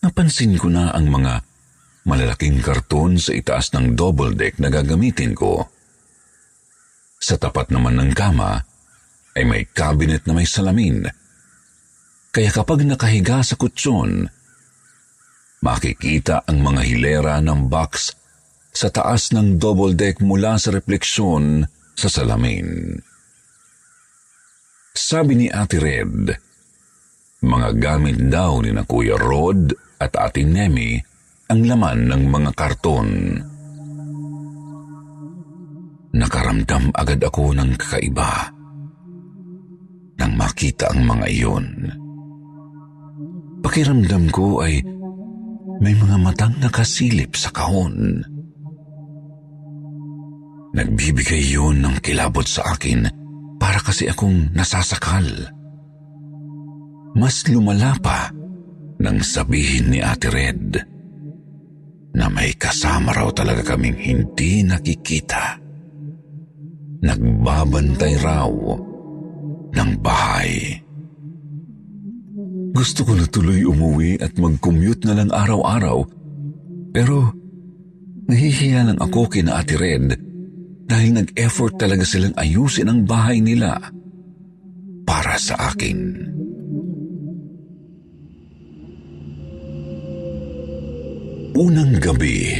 napansin 0.03 0.59
ko 0.59 0.67
na 0.67 0.91
ang 0.91 1.07
mga 1.07 1.33
malalaking 2.03 2.59
karton 2.59 3.15
sa 3.15 3.31
itaas 3.31 3.71
ng 3.71 3.95
double 3.95 4.35
deck 4.35 4.59
na 4.59 4.67
gagamitin 4.67 5.31
ko. 5.31 5.63
Sa 7.23 7.39
tapat 7.39 7.71
naman 7.71 7.95
ng 7.95 8.11
kama 8.11 8.59
ay 9.39 9.47
may 9.47 9.63
cabinet 9.71 10.27
na 10.27 10.35
may 10.35 10.43
salamin. 10.43 11.07
Kaya 12.33 12.49
kapag 12.51 12.83
nakahiga 12.83 13.39
sa 13.45 13.55
kutsyon, 13.55 14.27
makikita 15.63 16.43
ang 16.43 16.59
mga 16.59 16.81
hilera 16.83 17.35
ng 17.39 17.71
box 17.71 18.11
sa 18.75 18.91
taas 18.91 19.31
ng 19.31 19.55
double 19.55 19.95
deck 19.95 20.19
mula 20.19 20.59
sa 20.59 20.75
refleksyon 20.75 21.63
sa 21.95 22.11
salamin. 22.11 22.99
Sabi 24.91 25.33
ni 25.39 25.47
Ate 25.47 25.79
Red, 25.79 26.35
mga 27.47 27.69
gamit 27.79 28.17
daw 28.27 28.59
ni 28.59 28.75
na 28.75 28.83
Kuya 28.83 29.15
Rod 29.15 29.71
at 30.03 30.11
Ate 30.19 30.43
Nemi 30.43 30.99
ang 31.47 31.61
laman 31.63 32.11
ng 32.11 32.23
mga 32.27 32.51
karton. 32.53 33.09
Nakaramdam 36.13 36.93
agad 36.93 37.21
ako 37.23 37.57
ng 37.57 37.71
kakaiba 37.79 38.51
nang 40.13 40.33
makita 40.37 40.93
ang 40.93 41.09
mga 41.09 41.25
iyon. 41.33 41.67
Pakiramdam 43.65 44.29
ko 44.29 44.61
ay 44.61 44.92
may 45.81 45.95
mga 45.97 46.17
matang 46.21 46.53
nakasilip 46.59 47.33
sa 47.33 47.49
kahon. 47.49 48.21
Nagbibigay 50.73 51.53
yun 51.53 51.85
ng 51.85 52.01
kilabot 52.01 52.45
sa 52.45 52.73
akin 52.73 53.05
para 53.61 53.79
kasi 53.79 54.09
akong 54.09 54.51
nasasakal. 54.51 55.25
Mas 57.13 57.45
lumala 57.45 57.93
pa 58.01 58.33
nang 58.97 59.21
sabihin 59.21 59.93
ni 59.93 60.01
Ate 60.01 60.33
Red 60.33 60.81
na 62.13 62.25
may 62.29 62.53
kasama 62.57 63.13
raw 63.13 63.29
talaga 63.33 63.73
kaming 63.73 63.97
hindi 63.97 64.65
nakikita. 64.65 65.61
Nagbabantay 67.05 68.13
raw 68.21 68.49
ng 69.73 69.91
bahay. 70.01 70.82
Gusto 72.73 73.05
ko 73.05 73.13
na 73.13 73.29
tuloy 73.29 73.61
umuwi 73.61 74.17
at 74.17 74.33
mag-commute 74.41 75.05
na 75.05 75.13
lang 75.13 75.29
araw-araw. 75.29 76.01
Pero 76.89 77.29
nahihiya 78.25 78.89
lang 78.89 78.97
ako 78.97 79.29
kina 79.29 79.61
Ate 79.61 79.77
Red 79.77 80.17
dahil 80.89 81.09
nag-effort 81.13 81.77
talaga 81.77 82.01
silang 82.01 82.33
ayusin 82.33 82.89
ang 82.89 83.05
bahay 83.05 83.45
nila 83.45 83.77
para 85.05 85.37
sa 85.37 85.69
akin. 85.69 85.99
Unang 91.53 92.01
gabi, 92.01 92.57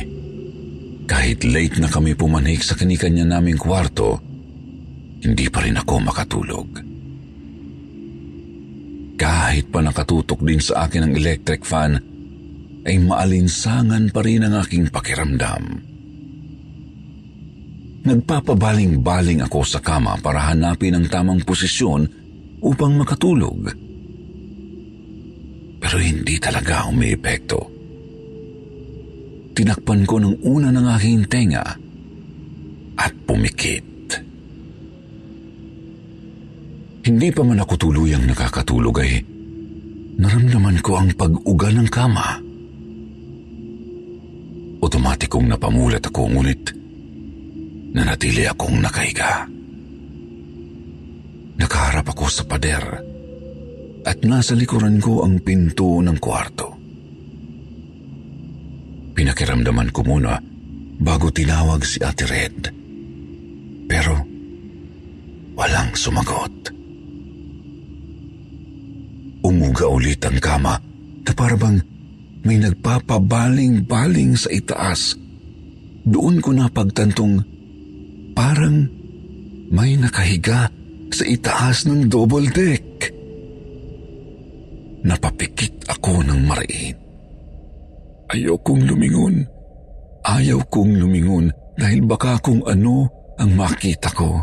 kahit 1.09 1.41
late 1.41 1.81
na 1.81 1.89
kami 1.89 2.13
pumanik 2.13 2.61
sa 2.61 2.77
kanikanya 2.77 3.25
naming 3.25 3.57
kwarto, 3.57 4.21
hindi 5.25 5.49
pa 5.49 5.65
rin 5.65 5.81
ako 5.81 5.93
makatulog. 5.97 6.92
Kahit 9.13 9.69
pa 9.69 9.79
nakatutok 9.85 10.41
din 10.41 10.57
sa 10.57 10.89
akin 10.89 11.05
ang 11.09 11.13
electric 11.13 11.61
fan, 11.61 12.01
ay 12.83 12.99
maalinsangan 12.99 14.11
pa 14.11 14.19
rin 14.25 14.43
ang 14.43 14.59
aking 14.59 14.91
pakiramdam. 14.91 15.63
Nagpapabaling-baling 18.03 19.39
ako 19.47 19.63
sa 19.63 19.79
kama 19.79 20.19
para 20.19 20.51
hanapin 20.51 20.99
ang 20.99 21.07
tamang 21.07 21.39
posisyon 21.47 22.03
upang 22.59 22.99
makatulog. 22.99 23.71
Pero 25.79 25.97
hindi 25.99 26.35
talaga 26.35 26.91
umiepekto. 26.91 27.71
Tinakpan 29.55 30.03
ko 30.03 30.19
ng 30.19 30.35
una 30.43 30.73
ng 30.73 30.87
aking 30.99 31.21
tenga 31.31 31.63
at 32.99 33.13
pumikit. 33.23 33.92
Hindi 37.13 37.29
pa 37.29 37.45
man 37.45 37.61
ako 37.61 37.77
tuluyang 37.77 38.25
nakakatulog 38.25 39.05
ay 39.05 39.21
naramdaman 40.17 40.81
ko 40.81 40.97
ang 40.97 41.13
pag-uga 41.13 41.69
ng 41.69 41.85
kama. 41.85 42.41
Otomatikong 44.81 45.45
napamulat 45.45 46.01
ako 46.09 46.33
ngunit 46.33 46.73
nanatili 47.93 48.49
akong 48.49 48.81
nakahiga. 48.81 49.45
Nakaharap 51.61 52.09
ako 52.17 52.25
sa 52.33 52.49
pader 52.49 52.81
at 54.09 54.17
nasa 54.25 54.57
likuran 54.57 54.97
ko 54.97 55.21
ang 55.21 55.37
pinto 55.45 56.01
ng 56.01 56.17
kwarto. 56.17 56.73
Pinakiramdaman 59.13 59.93
ko 59.93 60.01
muna 60.01 60.41
bago 60.97 61.29
tinawag 61.29 61.85
si 61.85 62.01
Ate 62.01 62.25
Red. 62.25 62.73
Pero 63.85 64.17
walang 65.53 65.93
sumagot. 65.93 66.81
Umuga 69.73 69.89
ulit 69.89 70.21
ang 70.21 70.37
kama 70.37 70.77
na 71.25 71.33
parabang 71.33 71.81
may 72.45 72.61
nagpapabaling-baling 72.61 74.37
sa 74.37 74.53
itaas. 74.53 75.17
Doon 76.05 76.37
ko 76.45 76.53
napagtantong 76.53 77.41
parang 78.37 78.85
may 79.73 79.97
nakahiga 79.97 80.69
sa 81.09 81.25
itaas 81.25 81.89
ng 81.89 82.05
double 82.05 82.53
deck. 82.53 82.85
Napapikit 85.09 85.89
ako 85.89 86.21
ng 86.21 86.45
mariin. 86.45 86.93
Ayaw 88.29 88.53
kong 88.61 88.85
lumingon. 88.85 89.41
Ayaw 90.21 90.69
kong 90.69 91.01
lumingon 91.01 91.49
dahil 91.81 92.05
baka 92.05 92.37
kung 92.45 92.61
ano 92.69 93.09
ang 93.41 93.57
makita 93.57 94.13
ko. 94.13 94.37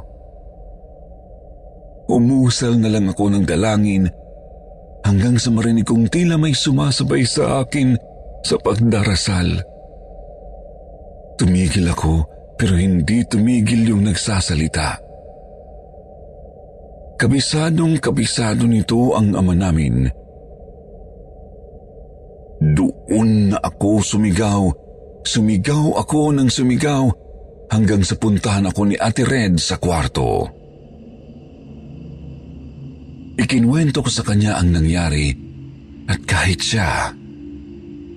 Umusal 2.10 2.82
na 2.82 2.90
lang 2.90 3.06
ako 3.06 3.30
ng 3.30 3.46
dalangin 3.46 4.10
hanggang 5.10 5.34
sa 5.42 5.50
marinig 5.50 5.82
kong 5.82 6.06
tila 6.06 6.38
may 6.38 6.54
sumasabay 6.54 7.26
sa 7.26 7.66
akin 7.66 7.98
sa 8.46 8.54
pagdarasal. 8.62 9.58
Tumigil 11.34 11.90
ako 11.90 12.22
pero 12.54 12.78
hindi 12.78 13.26
tumigil 13.26 13.90
yung 13.90 14.06
nagsasalita. 14.06 15.02
Kabisadong 17.18 17.98
kabisado 17.98 18.70
nito 18.70 19.18
ang 19.18 19.34
ama 19.34 19.52
namin. 19.52 20.06
Doon 22.62 23.50
na 23.50 23.58
ako 23.58 24.00
sumigaw. 24.06 24.62
Sumigaw 25.26 26.00
ako 26.00 26.32
ng 26.38 26.48
sumigaw 26.48 27.10
hanggang 27.68 28.06
sa 28.06 28.14
puntahan 28.14 28.70
ako 28.70 28.88
ni 28.88 28.96
Ate 28.96 29.26
Red 29.26 29.58
sa 29.58 29.76
kwarto. 29.76 30.59
Ikinwento 33.40 34.04
ko 34.04 34.10
sa 34.12 34.20
kanya 34.20 34.60
ang 34.60 34.76
nangyari 34.76 35.32
at 36.04 36.20
kahit 36.28 36.60
siya 36.60 37.08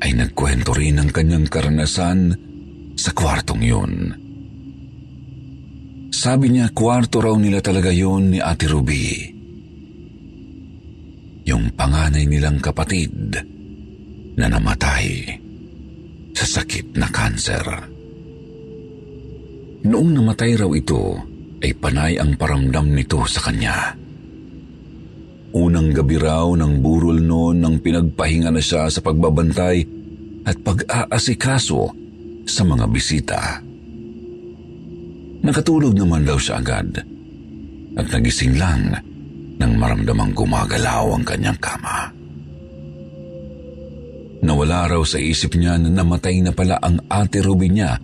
ay 0.04 0.12
nagkwento 0.20 0.76
rin 0.76 1.00
ng 1.00 1.10
kanyang 1.16 1.48
karanasan 1.48 2.36
sa 3.00 3.16
kwartong 3.16 3.64
yun. 3.64 3.94
Sabi 6.12 6.52
niya 6.52 6.76
kwarto 6.76 7.24
raw 7.24 7.32
nila 7.40 7.64
talaga 7.64 7.88
yun 7.88 8.36
ni 8.36 8.44
Ate 8.44 8.68
Ruby. 8.68 9.32
Yung 11.48 11.72
panganay 11.72 12.28
nilang 12.28 12.60
kapatid 12.60 13.16
na 14.36 14.46
namatay 14.52 15.40
sa 16.36 16.60
sakit 16.60 17.00
na 17.00 17.08
kanser. 17.08 17.68
Noong 19.88 20.10
namatay 20.16 20.60
raw 20.60 20.72
ito, 20.76 21.16
ay 21.64 21.72
panay 21.80 22.20
ang 22.20 22.36
paramdam 22.36 22.92
nito 22.92 23.24
sa 23.24 23.40
kanya. 23.48 24.03
Unang 25.54 25.94
gabi 25.94 26.18
raw 26.18 26.50
ng 26.50 26.82
burol 26.82 27.22
noon 27.22 27.62
nang 27.62 27.78
pinagpahinga 27.78 28.50
na 28.50 28.58
siya 28.58 28.90
sa 28.90 29.06
pagbabantay 29.06 29.86
at 30.50 30.58
pag-aasikaso 30.66 31.94
sa 32.50 32.62
mga 32.66 32.86
bisita. 32.90 33.62
Nakatulog 35.46 35.94
naman 35.94 36.26
daw 36.26 36.42
siya 36.42 36.58
agad 36.58 36.98
at 37.94 38.06
nagising 38.10 38.58
lang 38.58 38.98
nang 39.62 39.78
maramdamang 39.78 40.34
gumagalaw 40.34 41.14
ang 41.14 41.22
kanyang 41.22 41.60
kama. 41.62 42.10
Nawala 44.44 44.90
raw 44.90 45.04
sa 45.06 45.22
isip 45.22 45.54
niya 45.54 45.78
na 45.78 45.88
namatay 45.88 46.42
na 46.42 46.50
pala 46.50 46.82
ang 46.82 46.98
ate 47.08 47.46
Ruby 47.46 47.70
niya 47.70 48.02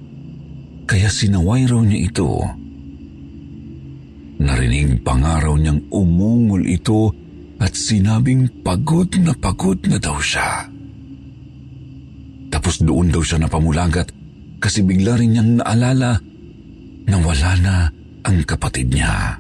kaya 0.85 1.09
sinaway 1.09 1.65
raw 1.65 1.81
niya 1.81 1.99
ito. 2.13 2.29
Narinig 4.39 5.01
pangaraw 5.01 5.57
niyang 5.57 5.89
umungol 5.91 6.63
ito 6.69 7.12
at 7.59 7.75
sinabing 7.75 8.63
pagod 8.63 9.11
na 9.19 9.35
pagod 9.35 9.79
na 9.85 9.99
daw 9.99 10.15
siya. 10.17 10.67
Tapos 12.49 12.81
doon 12.81 13.11
daw 13.13 13.21
siya 13.21 13.43
napamulagat 13.43 14.09
kasi 14.63 14.81
bigla 14.83 15.19
rin 15.19 15.35
niyang 15.35 15.51
naalala 15.61 16.17
na 17.05 17.17
wala 17.19 17.51
na 17.59 17.75
ang 18.25 18.37
kapatid 18.47 18.91
niya. 18.91 19.37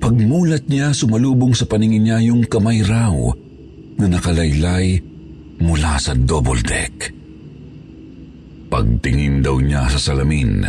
Pagmulat 0.00 0.64
niya, 0.64 0.96
sumalubong 0.96 1.52
sa 1.52 1.68
paningin 1.68 2.08
niya 2.08 2.18
yung 2.24 2.48
kamay 2.48 2.80
raw 2.80 3.12
na 4.00 4.06
nakalaylay 4.08 4.96
mula 5.60 6.00
sa 6.00 6.16
double 6.16 6.64
deck. 6.64 7.12
Pagtingin 8.72 9.44
daw 9.44 9.60
niya 9.60 9.92
sa 9.92 10.00
salamin, 10.00 10.64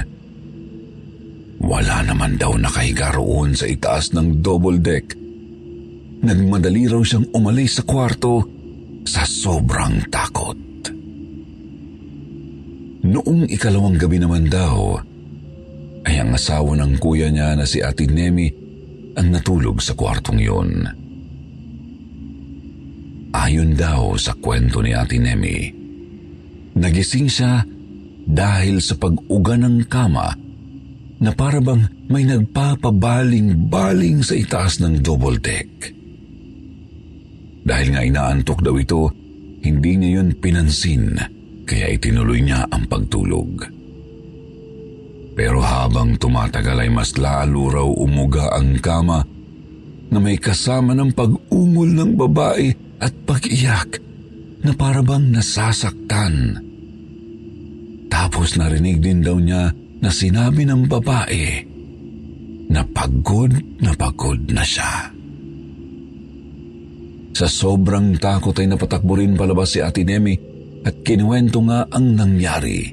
wala 1.61 2.01
naman 2.01 2.41
daw 2.41 2.57
nakahiga 2.57 3.13
roon 3.13 3.53
sa 3.53 3.69
itaas 3.69 4.17
ng 4.17 4.41
double 4.41 4.81
deck. 4.81 5.13
Nagmadali 6.21 6.89
raw 6.89 7.01
siyang 7.01 7.29
umalis 7.37 7.81
sa 7.81 7.83
kwarto 7.85 8.45
sa 9.05 9.25
sobrang 9.25 10.09
takot. 10.09 10.57
Noong 13.01 13.49
ikalawang 13.49 13.97
gabi 13.97 14.21
naman 14.21 14.45
daw, 14.45 14.97
ay 16.05 16.21
ang 16.21 16.33
asawa 16.33 16.77
ng 16.81 16.97
kuya 16.97 17.29
niya 17.29 17.53
na 17.57 17.65
si 17.65 17.81
Ate 17.81 18.09
Nemi 18.09 18.49
ang 19.17 19.27
natulog 19.29 19.81
sa 19.81 19.93
kwartong 19.93 20.41
yun. 20.41 20.85
Ayon 23.33 23.73
daw 23.77 24.17
sa 24.17 24.33
kwento 24.37 24.81
ni 24.81 24.93
Ate 24.93 25.17
Nemi, 25.17 25.69
nagising 26.77 27.29
siya 27.29 27.65
dahil 28.21 28.81
sa 28.81 28.97
pag-uga 28.97 29.57
ng 29.57 29.85
kama 29.89 30.40
na 31.21 31.37
parabang 31.37 31.85
may 32.09 32.25
nagpapabaling-baling 32.25 34.25
sa 34.25 34.33
itaas 34.33 34.81
ng 34.81 35.05
double 35.05 35.37
deck. 35.37 35.93
Dahil 37.61 37.93
nga 37.93 38.01
inaantok 38.01 38.65
daw 38.65 38.73
ito, 38.81 39.13
hindi 39.61 40.01
niya 40.01 40.17
yun 40.17 40.33
pinansin 40.33 41.13
kaya 41.69 41.93
itinuloy 41.93 42.41
niya 42.41 42.65
ang 42.73 42.89
pagtulog. 42.89 43.69
Pero 45.37 45.61
habang 45.61 46.17
tumatagal 46.17 46.81
ay 46.83 46.91
mas 46.91 47.15
lalo 47.15 47.71
raw 47.71 47.87
umuga 47.87 48.51
ang 48.57 48.81
kama 48.81 49.23
na 50.11 50.19
may 50.19 50.35
kasama 50.35 50.91
ng 50.91 51.15
pag-ungol 51.15 51.89
ng 51.95 52.11
babae 52.19 52.67
at 52.99 53.15
pag-iyak 53.23 54.03
na 54.65 54.75
parabang 54.75 55.31
nasasaktan. 55.31 56.59
Tapos 58.11 58.59
narinig 58.59 58.99
din 58.99 59.23
daw 59.23 59.39
niya 59.39 59.71
na 60.01 60.09
sinabi 60.09 60.65
ng 60.65 60.89
babae 60.89 61.45
na 62.73 62.81
pagod 62.89 63.53
na 63.79 63.93
pagod 63.93 64.41
na 64.49 64.65
siya. 64.65 65.13
Sa 67.31 67.47
sobrang 67.47 68.17
takot 68.17 68.55
ay 68.59 68.67
napatakbo 68.67 69.15
rin 69.15 69.37
palabas 69.37 69.77
si 69.77 69.79
Ate 69.79 70.03
Nemi 70.03 70.35
at 70.83 71.05
kinuwento 71.05 71.61
nga 71.63 71.87
ang 71.87 72.17
nangyari. 72.17 72.91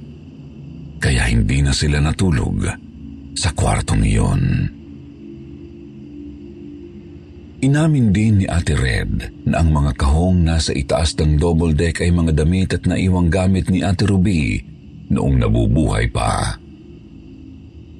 Kaya 0.98 1.30
hindi 1.30 1.64
na 1.64 1.72
sila 1.72 1.98
natulog 1.98 2.68
sa 3.34 3.50
kwartong 3.54 4.02
iyon. 4.04 4.42
Inamin 7.58 8.14
din 8.14 8.42
ni 8.42 8.46
Ate 8.46 8.78
Red 8.78 9.42
na 9.50 9.62
ang 9.62 9.74
mga 9.74 9.98
kahong 9.98 10.46
nasa 10.46 10.70
itaas 10.70 11.18
ng 11.18 11.42
double 11.42 11.74
deck 11.74 11.98
ay 11.98 12.14
mga 12.14 12.32
damit 12.38 12.70
at 12.70 12.86
naiwang 12.86 13.26
gamit 13.26 13.66
ni 13.66 13.82
Ate 13.82 14.06
Ruby 14.06 14.62
noong 15.10 15.42
nabubuhay 15.42 16.06
pa. 16.06 16.54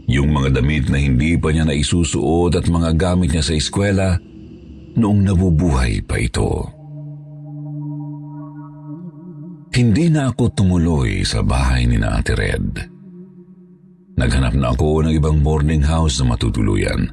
Yung 0.09 0.33
mga 0.33 0.61
damit 0.61 0.89
na 0.89 0.97
hindi 0.97 1.37
pa 1.37 1.53
niya 1.53 1.69
naisusuot 1.69 2.57
at 2.57 2.65
mga 2.65 2.97
gamit 2.97 3.37
niya 3.37 3.45
sa 3.45 3.53
eskwela 3.53 4.17
noong 4.97 5.21
nabubuhay 5.21 6.01
pa 6.01 6.17
ito. 6.17 6.65
Hindi 9.69 10.09
na 10.09 10.33
ako 10.33 10.45
tumuloy 10.57 11.23
sa 11.29 11.45
bahay 11.45 11.85
ni 11.85 12.01
na 12.01 12.19
Ate 12.19 12.33
Red. 12.33 12.89
Naghanap 14.19 14.57
na 14.57 14.75
ako 14.75 15.07
ng 15.07 15.15
ibang 15.15 15.45
boarding 15.45 15.85
house 15.85 16.19
na 16.19 16.35
matutuluyan. 16.35 17.13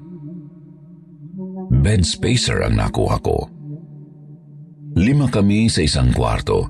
Bed 1.84 2.02
spacer 2.08 2.66
ang 2.66 2.80
nakuha 2.80 3.20
ko. 3.22 3.52
Lima 4.96 5.28
kami 5.28 5.68
sa 5.68 5.84
isang 5.84 6.16
kwarto, 6.16 6.66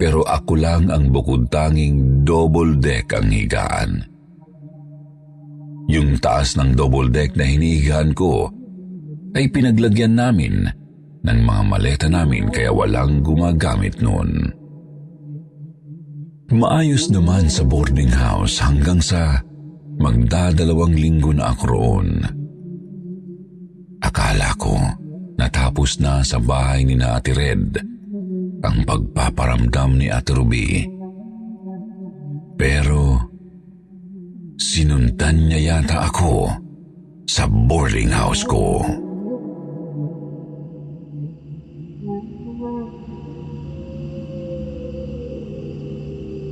pero 0.00 0.24
ako 0.24 0.52
lang 0.56 0.88
ang 0.88 1.12
bukod 1.12 1.52
tanging 1.52 2.24
double 2.24 2.80
deck 2.80 3.12
ang 3.12 3.28
higaan. 3.28 4.17
Yung 5.88 6.20
taas 6.20 6.52
ng 6.60 6.76
double 6.76 7.08
deck 7.08 7.32
na 7.32 7.48
hinihigaan 7.48 8.12
ko 8.12 8.52
ay 9.32 9.48
pinaglagyan 9.48 10.20
namin 10.20 10.68
ng 11.24 11.40
mga 11.44 11.62
maleta 11.64 12.06
namin 12.12 12.52
kaya 12.52 12.68
walang 12.72 13.24
gumagamit 13.24 13.96
noon. 14.04 14.52
Maayos 16.48 17.12
naman 17.12 17.48
sa 17.52 17.60
boarding 17.64 18.08
house 18.08 18.60
hanggang 18.60 19.04
sa 19.04 19.40
magdadalawang 20.00 20.96
linggo 20.96 21.32
na 21.32 21.52
ako 21.52 21.64
roon. 21.68 22.08
Akala 24.00 24.56
ko 24.56 24.76
natapos 25.36 26.00
na 26.00 26.24
sa 26.24 26.40
bahay 26.40 26.88
ni 26.88 26.96
na 26.96 27.20
Ate 27.20 27.36
Red 27.36 27.76
ang 28.64 28.76
pagpaparamdam 28.88 30.00
ni 30.00 30.08
Ate 30.08 30.32
Ruby. 30.32 30.88
Pero 32.56 33.27
sinundan 34.58 35.46
niya 35.46 35.78
yata 35.78 36.10
ako 36.10 36.50
sa 37.30 37.46
boarding 37.46 38.10
house 38.10 38.42
ko. 38.42 38.82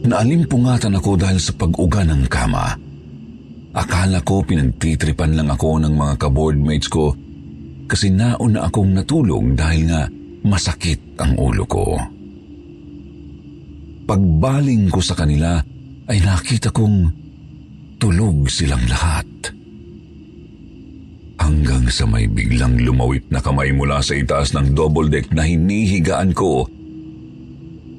Naalimpungatan 0.07 0.95
ako 1.03 1.19
dahil 1.19 1.43
sa 1.43 1.51
pag-uga 1.59 2.07
ng 2.07 2.31
kama. 2.31 2.79
Akala 3.75 4.23
ko 4.23 4.39
pinagtitripan 4.47 5.35
lang 5.35 5.51
ako 5.51 5.83
ng 5.83 5.91
mga 5.99 6.15
kaboardmates 6.23 6.87
ko 6.87 7.11
kasi 7.91 8.15
nauna 8.15 8.71
akong 8.71 8.95
natulog 8.95 9.59
dahil 9.59 9.91
nga 9.91 10.07
masakit 10.47 11.19
ang 11.19 11.35
ulo 11.35 11.67
ko. 11.67 11.99
Pagbaling 14.07 14.95
ko 14.95 15.03
sa 15.03 15.19
kanila 15.19 15.59
ay 16.07 16.23
nakita 16.23 16.71
kong 16.71 17.26
tulog 17.97 18.49
silang 18.53 18.83
lahat. 18.89 19.27
Hanggang 21.37 21.87
sa 21.93 22.09
may 22.09 22.27
biglang 22.27 22.81
lumawit 22.81 23.29
na 23.29 23.45
kamay 23.45 23.71
mula 23.71 24.01
sa 24.01 24.17
itaas 24.17 24.57
ng 24.57 24.73
double 24.73 25.13
deck 25.13 25.29
na 25.31 25.45
hinihigaan 25.45 26.33
ko. 26.33 26.65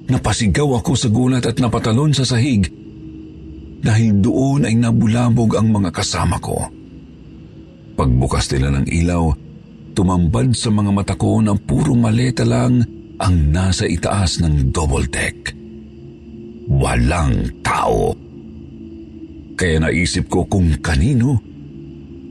Napasigaw 0.08 0.82
ako 0.82 0.92
sa 0.98 1.10
gulat 1.12 1.46
at 1.46 1.60
napatalon 1.62 2.16
sa 2.16 2.26
sahig 2.26 2.66
dahil 3.84 4.20
doon 4.20 4.66
ay 4.66 4.76
nabulabog 4.76 5.54
ang 5.56 5.70
mga 5.70 5.94
kasama 5.94 6.42
ko. 6.42 6.58
Pagbukas 7.98 8.50
nila 8.54 8.78
ng 8.78 8.88
ilaw, 8.90 9.32
tumambad 9.94 10.54
sa 10.54 10.70
mga 10.74 10.92
mata 10.94 11.16
ko 11.18 11.42
na 11.42 11.54
puro 11.58 11.94
maleta 11.94 12.46
lang 12.46 12.82
ang 13.18 13.36
nasa 13.50 13.90
itaas 13.90 14.42
ng 14.42 14.70
double 14.70 15.10
deck. 15.10 15.54
Walang 16.68 17.64
tao. 17.66 18.27
Kaya 19.58 19.82
naisip 19.82 20.30
ko 20.30 20.46
kung 20.46 20.78
kanino 20.86 21.42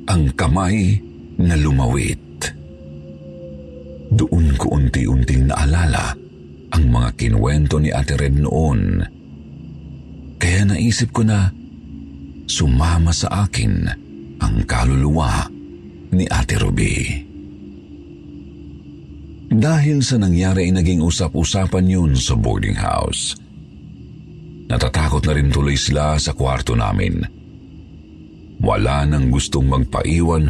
ang 0.07 0.31
kamay 0.39 0.95
na 1.43 1.59
lumawit. 1.59 2.23
Doon 4.15 4.55
ko 4.55 4.79
unti-unting 4.79 5.51
naalala 5.51 6.15
ang 6.71 6.85
mga 6.87 7.19
kinuwento 7.19 7.83
ni 7.83 7.91
Ate 7.91 8.15
Red 8.15 8.39
noon. 8.39 9.03
Kaya 10.39 10.71
naisip 10.71 11.11
ko 11.11 11.27
na 11.27 11.51
sumama 12.47 13.11
sa 13.11 13.51
akin 13.51 13.75
ang 14.39 14.57
kaluluwa 14.63 15.51
ni 16.15 16.31
Ate 16.31 16.63
Ruby. 16.63 17.27
Dahil 19.51 19.99
sa 20.07 20.15
nangyari 20.23 20.71
ay 20.71 20.79
naging 20.79 21.03
usap-usapan 21.03 21.91
yun 21.91 22.13
sa 22.15 22.39
boarding 22.39 22.79
house. 22.79 23.35
Natatakot 24.67 25.23
na 25.27 25.33
rin 25.35 25.55
tuloy 25.55 25.79
sila 25.79 26.19
sa 26.19 26.35
kwarto 26.35 26.75
namin. 26.75 27.23
Wala 28.59 29.07
nang 29.07 29.31
gustong 29.31 29.71
magpaiwan 29.71 30.45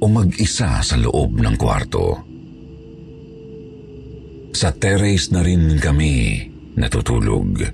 o 0.00 0.04
mag-isa 0.08 0.80
sa 0.80 0.96
loob 0.96 1.36
ng 1.36 1.56
kwarto. 1.60 2.06
Sa 4.56 4.72
terrace 4.72 5.28
na 5.36 5.44
rin 5.44 5.76
kami 5.76 6.40
natutulog. 6.80 7.68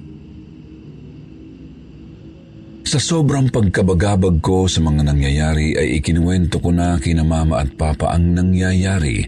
Sa 2.85 2.98
sobrang 3.00 3.48
pagkabagabag 3.48 4.42
ko 4.44 4.66
sa 4.66 4.83
mga 4.83 5.09
nangyayari 5.09 5.78
ay 5.78 6.02
ikinuwento 6.02 6.59
ko 6.59 6.74
na 6.74 6.98
kina 6.98 7.22
mama 7.22 7.62
at 7.62 7.70
papa 7.78 8.12
ang 8.12 8.35
nangyayari. 8.35 9.24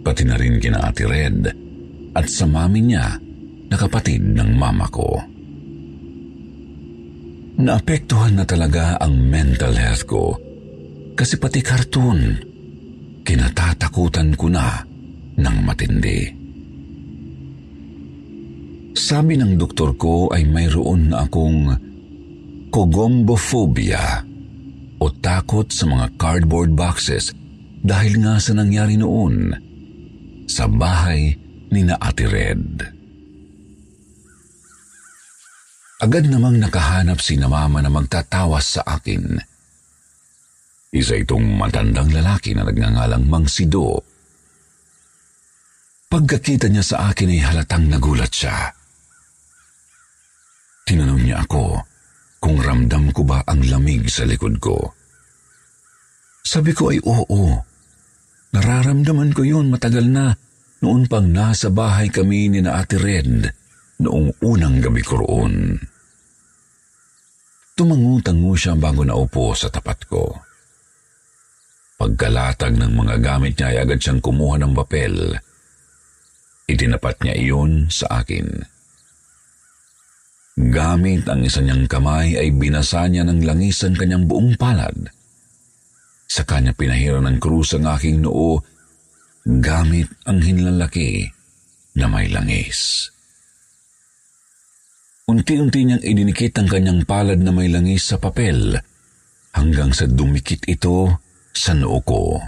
Pati 0.00 0.22
na 0.24 0.38
rin 0.38 0.62
kina 0.62 0.88
Ate 0.88 1.04
Red 1.04 1.40
at 2.14 2.26
sa 2.30 2.48
mami 2.48 2.80
niya 2.86 3.27
na 3.68 3.76
kapatid 3.76 4.24
ng 4.24 4.50
mama 4.56 4.88
ko. 4.88 5.08
Naapektuhan 7.58 8.38
na 8.38 8.44
talaga 8.46 8.96
ang 9.02 9.18
mental 9.18 9.74
health 9.74 10.06
ko 10.06 10.38
kasi 11.18 11.34
pati 11.42 11.58
karton, 11.58 12.38
kinatatakutan 13.26 14.38
ko 14.38 14.46
na 14.46 14.78
ng 15.34 15.56
matindi. 15.66 16.20
Sabi 18.94 19.34
ng 19.34 19.58
doktor 19.58 19.98
ko 19.98 20.30
ay 20.30 20.46
mayroon 20.46 21.10
na 21.10 21.26
akong 21.26 21.74
kogombophobia 22.70 24.22
o 25.02 25.06
takot 25.10 25.66
sa 25.70 25.86
mga 25.86 26.06
cardboard 26.18 26.74
boxes 26.78 27.34
dahil 27.82 28.22
nga 28.22 28.38
sa 28.38 28.54
nangyari 28.54 28.98
noon 28.98 29.54
sa 30.46 30.70
bahay 30.70 31.34
ni 31.74 31.82
na 31.86 31.98
Ate 31.98 32.26
Red. 32.26 32.97
Agad 35.98 36.30
namang 36.30 36.62
nakahanap 36.62 37.18
si 37.18 37.34
na 37.34 37.50
mama 37.50 37.82
na 37.82 37.90
magtatawas 37.90 38.78
sa 38.78 38.86
akin. 38.86 39.34
Isa 40.94 41.18
itong 41.18 41.58
matandang 41.58 42.14
lalaki 42.14 42.54
na 42.54 42.62
nagngangalang 42.62 43.26
Mang 43.26 43.50
Sido. 43.50 43.98
Pagkakita 46.06 46.70
niya 46.70 46.86
sa 46.86 46.96
akin 47.10 47.34
ay 47.34 47.42
halatang 47.42 47.90
nagulat 47.90 48.30
siya. 48.30 48.70
Tinanong 50.86 51.22
niya 51.26 51.42
ako 51.42 51.82
kung 52.38 52.62
ramdam 52.62 53.10
ko 53.10 53.26
ba 53.26 53.42
ang 53.42 53.66
lamig 53.66 54.06
sa 54.06 54.22
likod 54.22 54.62
ko. 54.62 54.94
Sabi 56.46 56.78
ko 56.78 56.94
ay 56.94 57.02
oo. 57.02 57.58
Nararamdaman 58.54 59.34
ko 59.34 59.42
yun 59.42 59.68
matagal 59.68 60.06
na 60.06 60.32
noon 60.78 61.10
pang 61.10 61.26
nasa 61.26 61.74
bahay 61.74 62.06
kami 62.08 62.54
ni 62.54 62.62
na 62.62 62.78
Ate 62.78 62.96
Red 62.96 63.50
noong 64.02 64.30
unang 64.42 64.78
gabi 64.78 65.02
ko 65.02 65.18
roon. 65.22 65.78
Tumangutango 67.78 68.58
siya 68.58 68.74
bago 68.74 69.06
naupo 69.06 69.54
sa 69.54 69.70
tapat 69.70 69.98
ko. 70.10 70.34
Pagkalatag 71.98 72.78
ng 72.78 72.94
mga 72.94 73.16
gamit 73.22 73.58
niya 73.58 73.74
ay 73.74 73.78
agad 73.82 73.98
siyang 73.98 74.22
kumuha 74.22 74.58
ng 74.58 74.74
papel. 74.74 75.34
Itinapat 76.66 77.22
niya 77.22 77.34
iyon 77.38 77.90
sa 77.90 78.22
akin. 78.22 78.46
Gamit 80.58 81.26
ang 81.30 81.46
isa 81.46 81.62
niyang 81.62 81.86
kamay 81.86 82.34
ay 82.34 82.50
binasa 82.50 83.06
niya 83.06 83.22
ng 83.22 83.46
langis 83.46 83.82
ang 83.86 83.94
kanyang 83.94 84.26
buong 84.26 84.58
palad. 84.58 85.10
Sa 86.26 86.42
kanya 86.42 86.74
pinahira 86.74 87.22
ng 87.22 87.38
krus 87.38 87.78
ang 87.78 87.86
aking 87.86 88.26
noo 88.26 88.58
gamit 89.46 90.10
ang 90.26 90.42
hinlalaki 90.42 91.30
na 91.94 92.10
may 92.10 92.26
langis. 92.26 93.10
Unti-unti 95.28 95.84
niyang 95.84 96.00
idinikit 96.00 96.56
ang 96.56 96.72
kanyang 96.72 97.04
palad 97.04 97.36
na 97.36 97.52
may 97.52 97.68
langis 97.68 98.08
sa 98.08 98.16
papel 98.16 98.80
hanggang 99.52 99.92
sa 99.92 100.08
dumikit 100.08 100.64
ito 100.64 101.20
sa 101.52 101.76
noo 101.76 102.00
ko. 102.00 102.40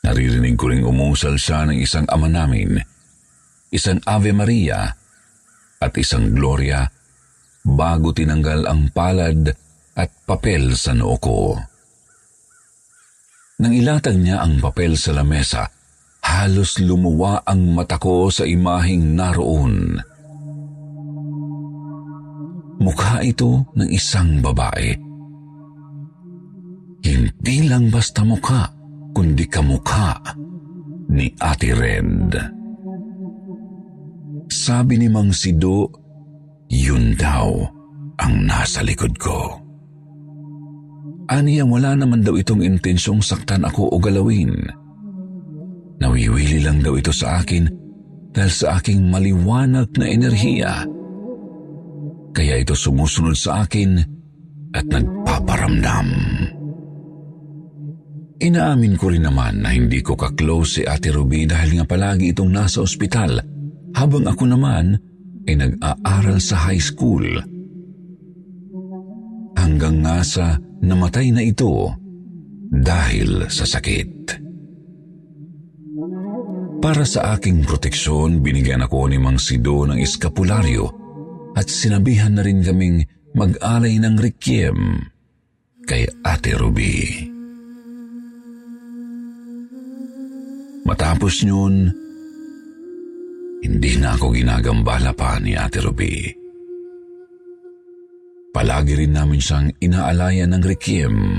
Naririnig 0.00 0.56
ko 0.56 0.72
ring 0.72 0.88
umusal 0.88 1.36
siya 1.36 1.68
ng 1.68 1.76
isang 1.76 2.08
ama 2.08 2.24
namin, 2.24 2.80
isang 3.68 4.00
Ave 4.08 4.32
Maria 4.32 4.88
at 5.76 5.92
isang 6.00 6.32
Gloria 6.32 6.88
bago 7.60 8.16
tinanggal 8.16 8.64
ang 8.64 8.88
palad 8.96 9.44
at 9.92 10.10
papel 10.24 10.72
sa 10.72 10.96
noo 10.96 11.20
ko. 11.20 11.52
Nang 13.60 13.76
ilatag 13.76 14.16
niya 14.16 14.40
ang 14.40 14.56
papel 14.56 14.96
sa 14.96 15.12
lamesa, 15.12 15.68
halos 16.24 16.80
lumuwa 16.80 17.44
ang 17.44 17.76
mata 17.76 18.00
ko 18.00 18.32
sa 18.32 18.48
imahing 18.48 19.12
naroon. 19.12 20.00
Mukha 22.80 23.20
ito 23.20 23.68
ng 23.76 23.88
isang 23.92 24.40
babae. 24.40 24.96
Hindi 27.04 27.56
lang 27.68 27.92
basta 27.92 28.24
mukha, 28.24 28.72
kundi 29.12 29.44
kamukha 29.44 30.16
ni 31.12 31.28
Ate 31.36 31.76
Red. 31.76 32.32
Sabi 34.48 34.96
ni 34.96 35.12
Mang 35.12 35.32
Sido, 35.36 35.92
yun 36.72 37.12
daw 37.20 37.52
ang 38.16 38.34
nasa 38.48 38.80
likod 38.80 39.12
ko. 39.20 39.60
Aniya 41.30 41.62
wala 41.68 41.94
naman 41.94 42.24
daw 42.24 42.34
itong 42.34 42.64
intensyong 42.64 43.22
saktan 43.22 43.62
ako 43.62 43.92
o 43.92 43.96
galawin. 44.00 44.56
Nawiwili 46.00 46.64
lang 46.64 46.80
daw 46.80 46.96
ito 46.96 47.12
sa 47.12 47.44
akin 47.44 47.68
dahil 48.32 48.50
sa 48.50 48.80
aking 48.80 49.12
maliwanag 49.12 49.92
na 50.00 50.06
enerhiya 50.08 50.88
kaya 52.30 52.62
ito 52.62 52.74
sumusunod 52.74 53.34
sa 53.34 53.66
akin 53.66 53.98
at 54.74 54.86
nagpaparamdam. 54.86 56.08
Inaamin 58.40 58.96
ko 58.96 59.12
rin 59.12 59.28
naman 59.28 59.60
na 59.60 59.76
hindi 59.76 60.00
ko 60.00 60.16
kaklose 60.16 60.80
si 60.80 60.82
Ate 60.88 61.12
Ruby 61.12 61.44
dahil 61.44 61.76
nga 61.76 61.84
palagi 61.84 62.32
itong 62.32 62.48
nasa 62.48 62.80
ospital 62.80 63.36
habang 63.92 64.24
ako 64.24 64.48
naman 64.48 64.96
ay 65.44 65.60
nag-aaral 65.60 66.40
sa 66.40 66.70
high 66.70 66.80
school. 66.80 67.26
Hanggang 69.60 70.00
nga 70.00 70.24
sa 70.24 70.56
namatay 70.80 71.36
na 71.36 71.44
ito 71.44 71.92
dahil 72.72 73.44
sa 73.52 73.68
sakit. 73.68 74.40
Para 76.80 77.04
sa 77.04 77.36
aking 77.36 77.68
proteksyon, 77.68 78.40
binigyan 78.40 78.80
ako 78.80 79.04
ni 79.12 79.20
Mang 79.20 79.36
Sido 79.36 79.84
ng 79.84 80.00
eskapularyo 80.00 80.99
at 81.54 81.66
sinabihan 81.66 82.34
na 82.34 82.42
rin 82.46 82.62
kaming 82.62 83.06
mag-alay 83.34 83.98
ng 83.98 84.16
requiem 84.18 85.06
kay 85.86 86.06
Ate 86.22 86.54
Ruby. 86.54 87.26
Matapos 90.86 91.34
yun, 91.46 91.86
hindi 93.60 93.92
na 94.00 94.16
ako 94.16 94.34
ginagambala 94.34 95.14
pa 95.14 95.38
ni 95.38 95.54
Ate 95.54 95.78
Ruby. 95.78 96.40
Palagi 98.50 98.98
rin 98.98 99.14
namin 99.14 99.38
siyang 99.38 99.70
inaalayan 99.78 100.50
ng 100.50 100.64
requiem 100.66 101.38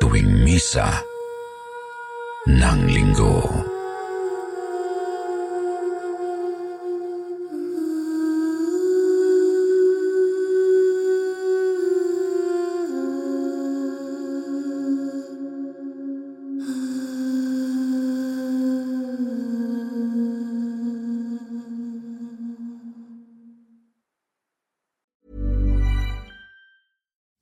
tuwing 0.00 0.40
misa 0.40 1.04
ng 2.48 2.80
linggo. 2.88 3.73